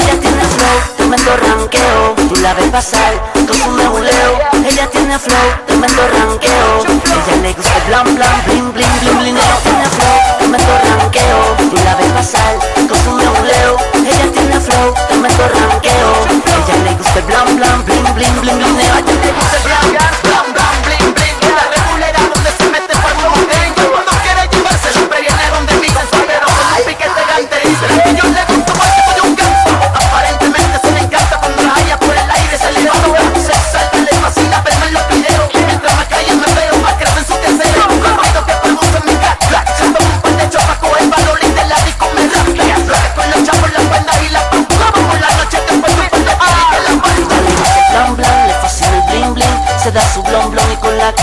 [0.00, 5.36] Ella tiene flow, tremendo ranqueo Tú la ves pasar con su nebuleo Ella tiene flow,
[5.66, 6.80] tremendo ranqueo.
[6.80, 9.36] Ella le gusta el blan blan, bling bling bling bling.
[9.36, 11.70] Ella tiene flow, tremendo ranqueo.
[11.70, 13.76] Tú la ves pasar con su neuleo.
[13.94, 16.10] Ella tiene flow, tremendo ranqueo.
[16.56, 18.80] Ella le gusta el blan blan, bling bling bling bling.
[18.80, 20.33] Ella le gusta el blan blan,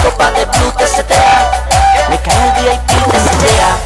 [0.04, 1.52] copa de blue te setea.
[2.10, 3.78] Le cae el VIP, te setea.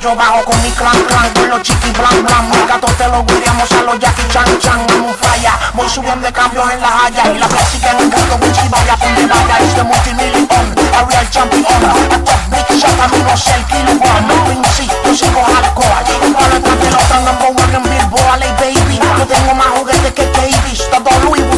[0.00, 3.24] Yo, bajo, con mi clan clan Con los chiqui blan blan Mis gatos te los
[3.26, 7.04] guiamos a los Jackie Chan Chan I'm on fire Voy subiendo de cambios en la
[7.04, 9.58] haya Y la clásica en el mundo Gucci vaya donde vaya.
[9.58, 10.48] Es de multimillion
[10.94, 11.64] A real champion.
[11.66, 16.28] A top big shot A mí no sé el kilogram No Vinci Yo sigo hardcore.
[16.28, 19.00] Igual de los tan number one en Billboard Lay baby.
[19.18, 21.57] Yo tengo más juguetes que Davis Todo Louis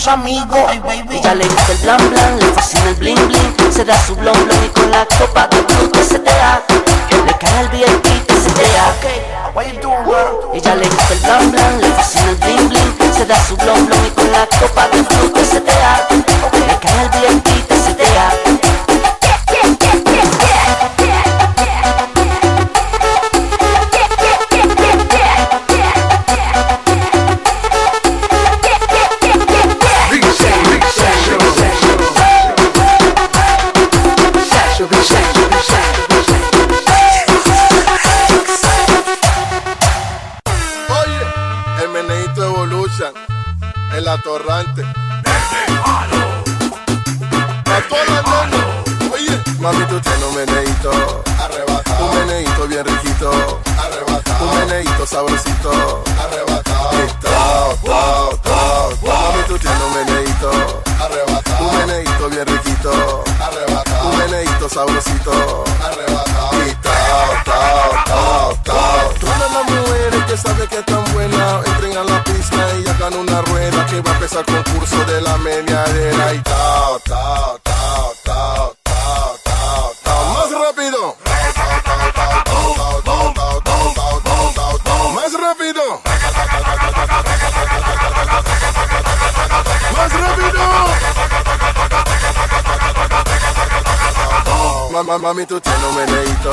[0.00, 0.58] somos amigos.
[0.68, 1.18] Ay baby.
[1.18, 3.72] Ella le gusta el blan blan, le fascina el bling bling.
[3.72, 6.62] Se da su blon blon y con la copa de blue te setea
[7.26, 8.94] Le cae al VIP, te setea
[10.54, 13.14] Ella le gusta el blan blan, le fascina el bling bling.
[13.14, 17.00] Se da su blon blon y con la copa de blue te setea Le cae
[17.00, 17.39] al VIP,
[49.72, 50.90] mami, tú tienes un meneito.
[51.38, 52.06] Arrebatado.
[52.06, 53.60] Un meneito bien riquito.
[53.78, 54.44] Arrebatado.
[54.44, 56.04] Un meneito sabrosito.
[56.18, 56.90] Arrebatado.
[57.20, 58.90] Tao, tao, tao.
[59.02, 60.50] Mami, tú tienes un meneito.
[61.00, 61.68] Arrebatado.
[61.68, 63.24] Un meneito bien riquito.
[63.40, 64.08] Arrebatado.
[64.08, 65.64] Un meneito sabrosito.
[65.84, 66.50] Arrebatado.
[66.82, 69.14] Tao, tao, tao, tao.
[69.20, 73.42] Todas las mujeres que saben que están buenas entren a la pista y hagan una
[73.42, 77.69] rueda que va a empezar concurso de la meneadera y tao, tao, tao,
[85.14, 86.00] Más rápido.
[89.96, 90.60] Más rápido.
[94.92, 96.50] Mamá, mami, tú tienes un meneito.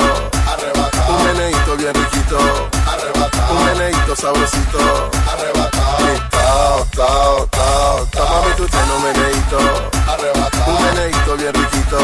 [0.47, 1.17] Arrebatado.
[1.17, 2.37] Un meneito bien riquito.
[2.85, 3.53] Arrebatado.
[3.53, 4.79] Un meneito sabrosito.
[5.27, 6.36] Arrebatado.
[6.47, 8.41] Tao, tao, tao, tao.
[8.41, 9.57] Mami, tú tienes un meneito.
[10.07, 10.71] Arrebatado.
[10.71, 11.97] Un meneito bien riquito.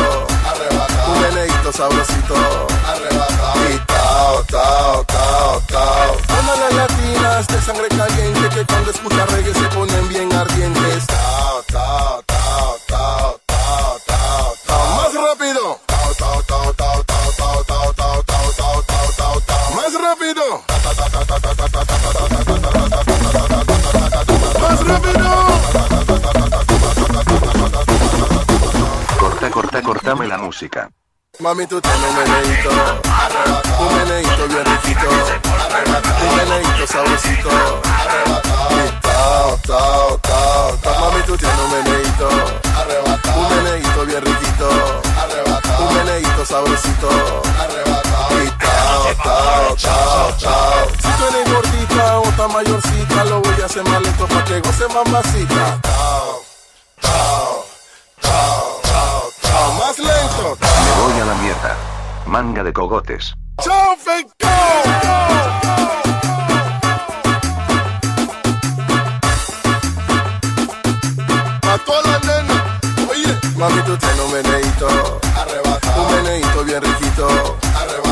[0.52, 1.14] Arrebatado.
[1.14, 2.36] Un meneito sabrosito.
[2.86, 3.70] Arrebatado.
[3.72, 6.18] Y tao, tao, tao, tao.
[6.28, 11.08] Todas las latinas de sangre caliente que cuando escuchan reggae se ponen bien ardientes.
[11.08, 14.88] Tao, tao, tao, tao, tao, tao, tao.
[14.98, 15.80] Más rápido.
[15.86, 19.72] Tao, tao, tao, tao, tao, tao, tao, tao, tao, tao, tao, tao, tao.
[19.74, 20.64] Más rápido.
[29.74, 30.88] Corta, corta, cortame la música.
[31.40, 32.70] Mami, tú tienes un meneito,
[33.80, 35.10] un meneito bien riquito,
[36.22, 37.50] un meneito sabrosito,
[39.02, 41.00] tao, tao, tao, tao.
[41.00, 42.30] Mami, tú tienes un meneito,
[43.36, 44.70] un meneito bien riquito,
[45.80, 47.10] un meneito sabrosito,
[48.44, 50.90] y tao, tao, tao, tao.
[51.02, 54.60] Si tú eres gordita o tan mayorcita, lo voy a goce más lento pa' que
[54.60, 55.80] goce mamacita.
[55.82, 56.44] Tao,
[57.02, 57.53] tao.
[59.72, 60.58] Más lento.
[60.60, 61.78] Me voy a la mierda.
[62.26, 63.34] Manga de cogotes.
[63.62, 64.34] Chao, Fenco.
[71.62, 72.62] A todas las nenas.
[73.10, 75.20] Oye, mami, tú tienes un meneito.
[75.36, 76.02] Arrebatado.
[76.04, 77.63] Un meneito bien riquito.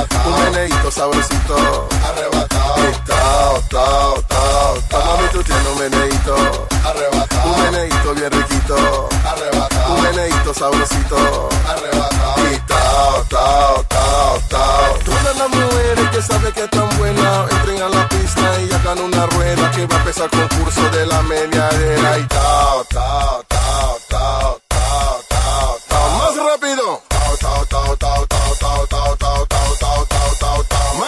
[0.01, 1.87] Un meneíto sabrosito.
[2.03, 2.75] Arrebatado.
[3.05, 5.05] Tao, tao, tao, tao.
[5.05, 6.35] Mami, tú tienes un meneíto.
[6.83, 7.51] Arrebatado.
[7.51, 9.09] Un meneíto bien riquito.
[9.23, 9.93] Arrebatado.
[9.93, 11.49] Un meneíto sabrosito.
[11.67, 12.41] Arrebatado.
[12.67, 14.99] Tao, tao, tao, tao.
[15.05, 19.25] Todas las mujeres que saben que están buenas entren a la pista y hagan una
[19.27, 22.17] rueda que va a empezar el concurso de la meneadera.
[22.17, 26.09] Y tao, tao, tao, tao, tao, tao, tao.
[26.17, 27.01] Más rápido.
[27.07, 29.20] Tao, tao, tao, tao, tao, tao, tao.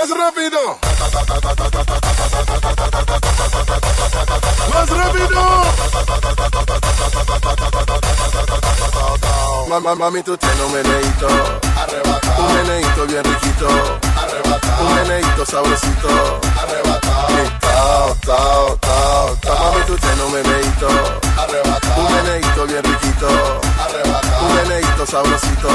[0.04, 0.80] Más rápido.
[4.74, 5.64] Más rápido.
[9.74, 11.28] Mamá, mami, tú tienes un meneito.
[11.76, 12.46] Arrebatado.
[12.46, 13.68] Un meneito bien riquito.
[14.22, 14.86] Arrebatado.
[14.86, 16.10] Un meneito sabrosito.
[16.62, 17.44] Arrebatado.
[17.44, 19.72] Y tao, tao, tao, tao.
[19.72, 20.88] Mami, tú tienes un meneito.
[21.36, 22.02] Arrebatado.
[22.04, 23.28] Un meneito bien riquito.
[23.84, 24.46] Arrebatado.
[24.46, 25.70] Un meneito sabrosito.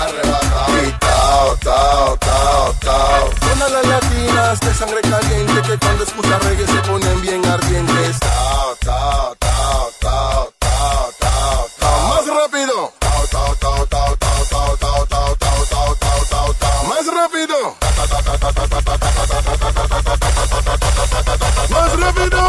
[0.00, 0.86] Arrebatado.
[0.86, 3.30] Y tao, tao, tao, tao.
[3.38, 8.18] Todas las latinas de sangre caliente que cuando escuchan reggae se ponen bien ardientes.
[8.18, 12.08] Tao, tao, tao, tao, tao, tao, tao.
[12.08, 13.01] Más rápido.
[21.70, 22.40] Más rápido.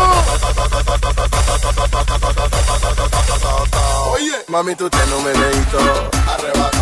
[4.12, 5.78] Oye, mami, tú tienes un meneito.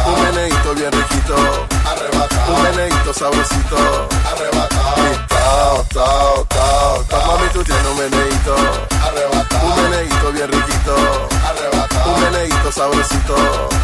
[0.08, 1.71] Un meneito bien riquito.
[2.02, 2.54] Arrebatado.
[2.54, 3.78] Un meneito sabrosito.
[4.26, 4.96] Arrebatado.
[5.28, 7.28] Tao, tao, tao, tao.
[7.28, 8.56] Mami, tú tienes un meneito.
[9.06, 9.68] Arrebatado.
[9.68, 10.96] Un meneito bien riquito.
[11.48, 12.12] Arrebatado.
[12.12, 13.36] Un meneito sabrosito.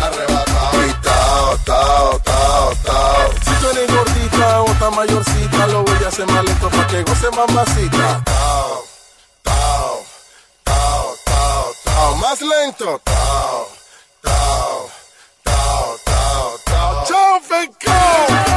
[0.01, 0.85] Arrebatado.
[0.87, 3.31] Y tao, tao, tao, tao.
[3.45, 7.03] Si tú eres gordita o tan mayorcita, lo voy a hacer más lento pa' que
[7.03, 8.21] goce mamacita.
[8.23, 8.83] Tao,
[9.43, 10.03] tao,
[10.63, 12.15] tao, tao, tao.
[12.15, 13.01] Más lento.
[17.39, 18.56] and go!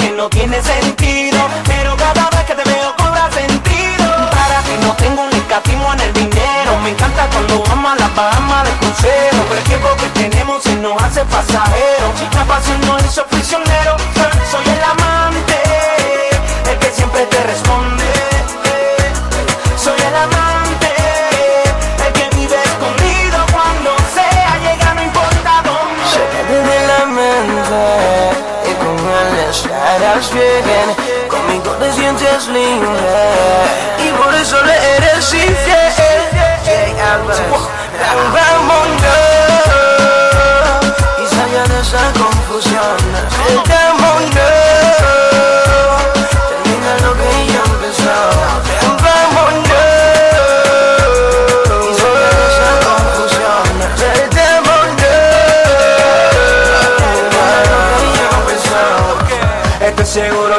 [0.00, 4.06] que no tiene sentido, pero cada vez que te veo cobra sentido.
[4.30, 8.08] Para ti no tengo un escatismo en el dinero, me encanta cuando vamos a la
[8.08, 12.06] Bahama de crucero, pero el tiempo que tenemos se nos hace pasajero.
[12.34, 13.96] La pasión no hizo prisionero,
[14.50, 14.99] soy el amante,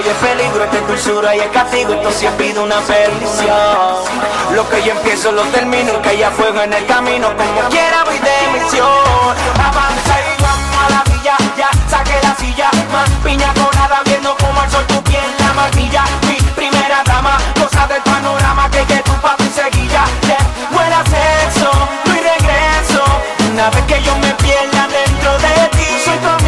[0.03, 3.55] y es peligro, esta es dulzura y es castigo, esto sí ha sido una perdición.
[4.55, 8.17] Lo que yo empiezo lo termino, que haya fuego en el camino, como quiera voy
[8.17, 8.87] de misión.
[9.59, 14.63] Avanza y vamos a la villa, ya saqué la silla, más piña colada, viendo como
[14.63, 16.03] el sol tu piel la martilla.
[16.27, 20.37] Mi primera dama, cosa del panorama, que que tu papi seguilla, te
[20.73, 21.71] muera sexo,
[22.05, 23.03] no y regreso.
[23.51, 26.40] Una vez que yo me pierda dentro de ti, soy tu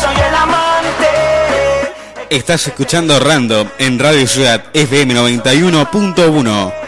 [0.00, 1.06] soy el amante.
[2.30, 6.87] Estás escuchando Random en Radio Ciudad FM 91.1.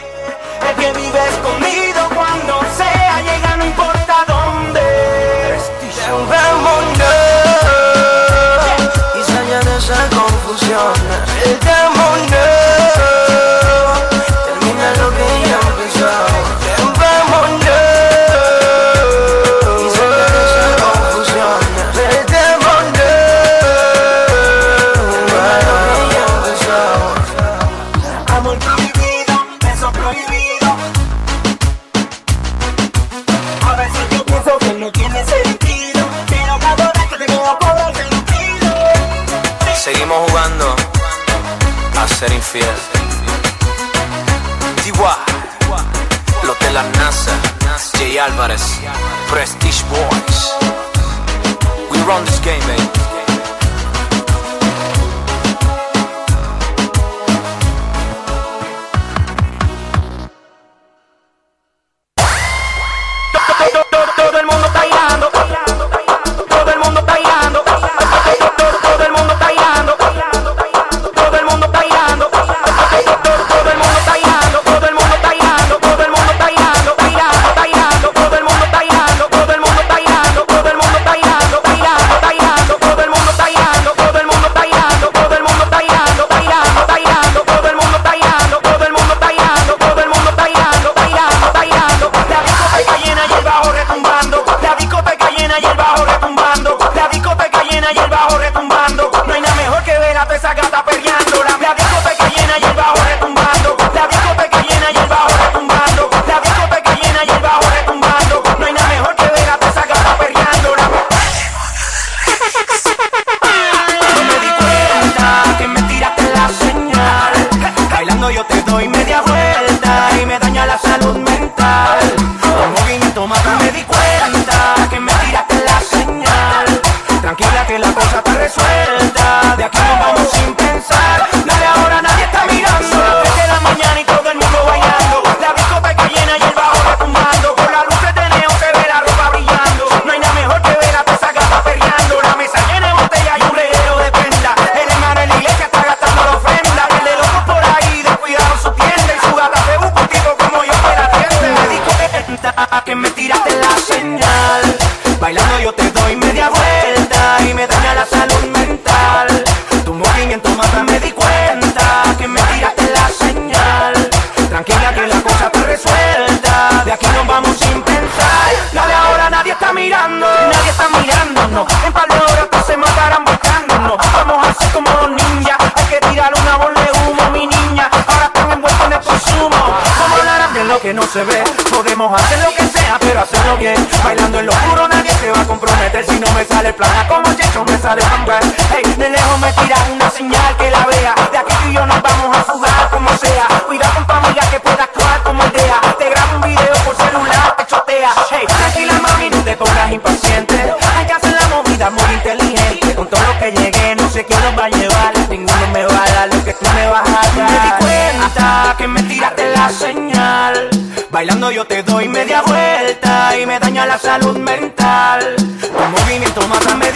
[211.51, 215.35] yo te doy media vuelta y me daña la salud mental.
[215.37, 216.90] Tu movimiento mátame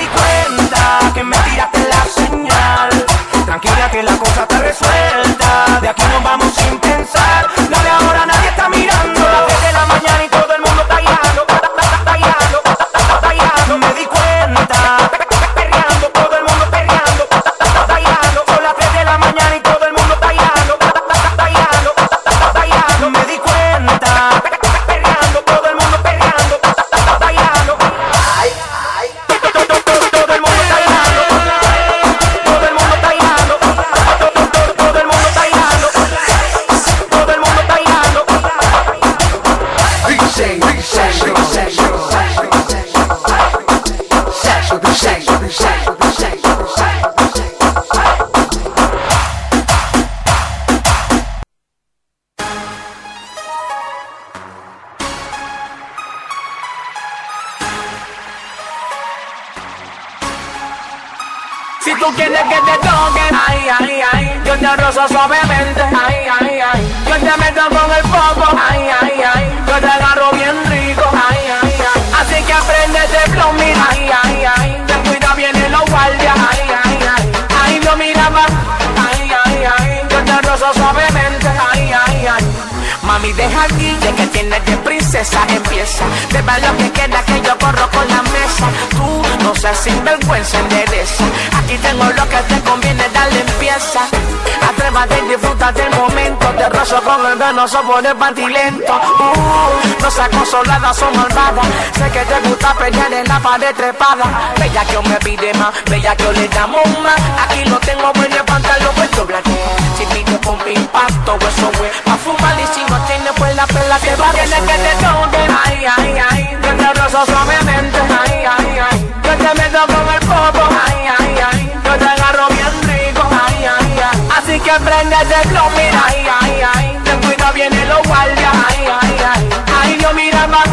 [97.65, 98.93] con el venoso por el pantilento.
[98.93, 101.67] Uh, no seas consolada, son malvadas.
[101.97, 104.53] Sé que te gusta pelear en la pared trepada.
[104.59, 107.17] Bella que me pide más, bella que le damos más.
[107.45, 109.51] Aquí no tengo buen pantalón, pues doblate.
[109.97, 111.91] Si pide con impacto, eso güey.
[112.05, 114.95] Pa' fumar y si no tiene pues la pela te va a Tienes que te
[115.01, 116.59] toque, ay, ay, ay.
[116.63, 119.11] Yo te suavemente, ay, ay, ay.
[119.25, 121.73] Yo te meto con el popo, ay, ay, ay.
[121.85, 124.29] Yo te agarro bien rico, ay, ay, ay.
[124.37, 127.04] Así que prende ese flow, mira, ay, ay, ay.
[127.45, 129.49] Ten cuidado, viene los guardias, ay, ay, ay.
[129.83, 130.67] Ay, yo mira más,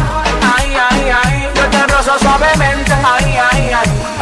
[0.56, 1.48] ay, ay, ay.
[1.54, 4.21] Yo te rozo suavemente, ay, ay, ay.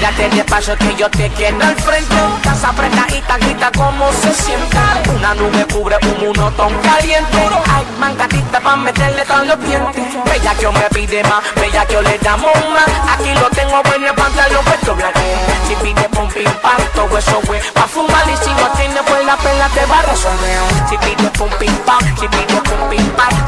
[0.00, 2.14] Mírate despacio que yo te quiero al frente.
[2.42, 5.02] Casa apretadita, grita como se sienta.
[5.14, 7.50] Una nube cubre un monotón caliente.
[7.68, 10.02] Ay, mangatita pa' meterle todos los dientes.
[10.24, 12.88] Bella que yo me pide más, bella que yo le damos más.
[13.12, 15.20] Aquí lo tengo bueno el pantalón puesto blanco
[15.68, 18.24] Si pide pum pim pam, todo eso güey Pa' fumar.
[18.26, 20.60] Y si no tiene pues la pela te va a resolver.
[20.88, 22.60] Si pide pum pim pam, si pide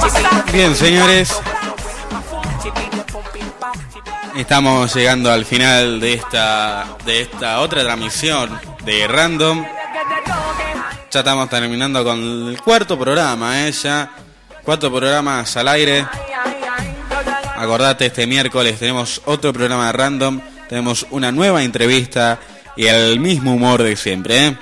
[0.02, 1.40] Si Bien, señores.
[4.36, 9.64] Estamos llegando al final de esta, de esta otra transmisión de Random.
[11.10, 13.72] Ya estamos terminando con el cuarto programa, ¿eh?
[13.72, 14.10] Ya
[14.62, 16.06] cuatro programas al aire.
[17.56, 20.40] Acordate, este miércoles tenemos otro programa de Random.
[20.68, 22.38] Tenemos una nueva entrevista
[22.74, 24.56] y el mismo humor de siempre, ¿eh?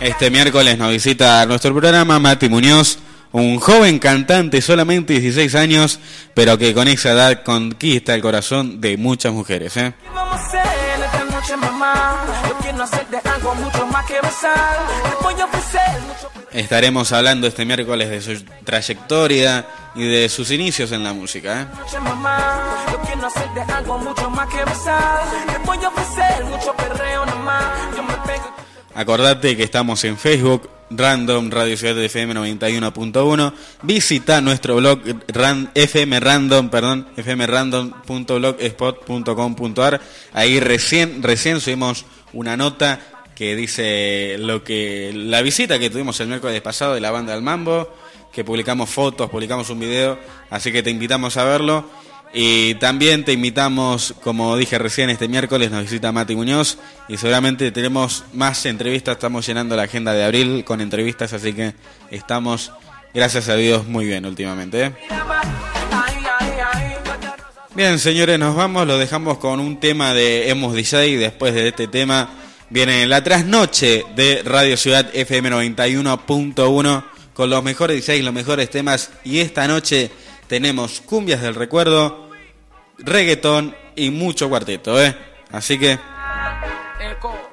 [0.00, 2.98] Este miércoles nos visita nuestro programa Mati Muñoz,
[3.32, 6.00] un joven cantante, solamente 16 años,
[6.34, 9.76] pero que con esa edad conquista el corazón de muchas mujeres.
[9.76, 9.92] ¿eh?
[16.52, 21.62] Estaremos hablando este miércoles de su trayectoria y de sus inicios en la música.
[21.62, 21.66] ¿eh?
[28.94, 33.52] Acordate que estamos en Facebook, Random Radio Ciudad de FM 91.1.
[33.82, 35.00] Visita nuestro blog
[35.74, 40.00] FM Random, perdón, fmrandom.blogspot.com.ar.
[40.32, 42.98] Ahí recién, recién subimos una nota
[43.36, 47.42] que dice lo que la visita que tuvimos el miércoles pasado de la banda del
[47.42, 47.94] Mambo,
[48.32, 50.18] que publicamos fotos, publicamos un video,
[50.50, 51.88] así que te invitamos a verlo.
[52.32, 56.78] Y también te invitamos, como dije recién, este miércoles nos visita Mati Muñoz
[57.08, 61.74] y seguramente tenemos más entrevistas, estamos llenando la agenda de abril con entrevistas, así que
[62.10, 62.72] estamos,
[63.12, 64.84] gracias a Dios, muy bien últimamente.
[64.84, 64.92] ¿eh?
[67.74, 71.88] Bien, señores, nos vamos, lo dejamos con un tema de Hemos DJ, después de este
[71.88, 72.30] tema
[72.70, 79.10] viene la trasnoche de Radio Ciudad FM 91.1 con los mejores DJs, los mejores temas
[79.24, 80.10] y esta noche
[80.50, 82.28] tenemos cumbias del recuerdo,
[82.98, 85.14] reggaetón y mucho cuarteto, ¿eh?
[85.52, 85.96] Así que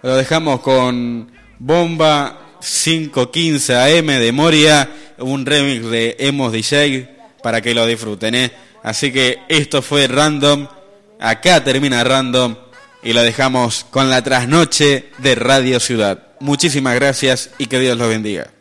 [0.01, 7.07] lo dejamos con Bomba 515 AM de Moria, un remix de Emos DJ
[7.43, 8.51] para que lo disfruten, ¿eh?
[8.81, 10.67] Así que esto fue Random,
[11.19, 12.55] acá termina Random
[13.03, 16.29] y lo dejamos con la trasnoche de Radio Ciudad.
[16.39, 18.56] Muchísimas gracias y que Dios los bendiga.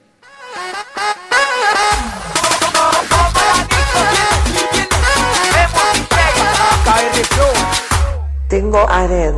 [8.48, 9.34] Tengo ared.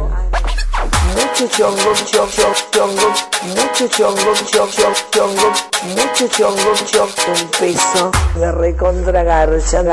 [1.15, 3.09] Mucho chongo, chongo, chongo,
[3.57, 5.53] mucho chongo, chongo, chongo,
[5.97, 9.83] mucho chongo, chongo, un peso de recontra garcha.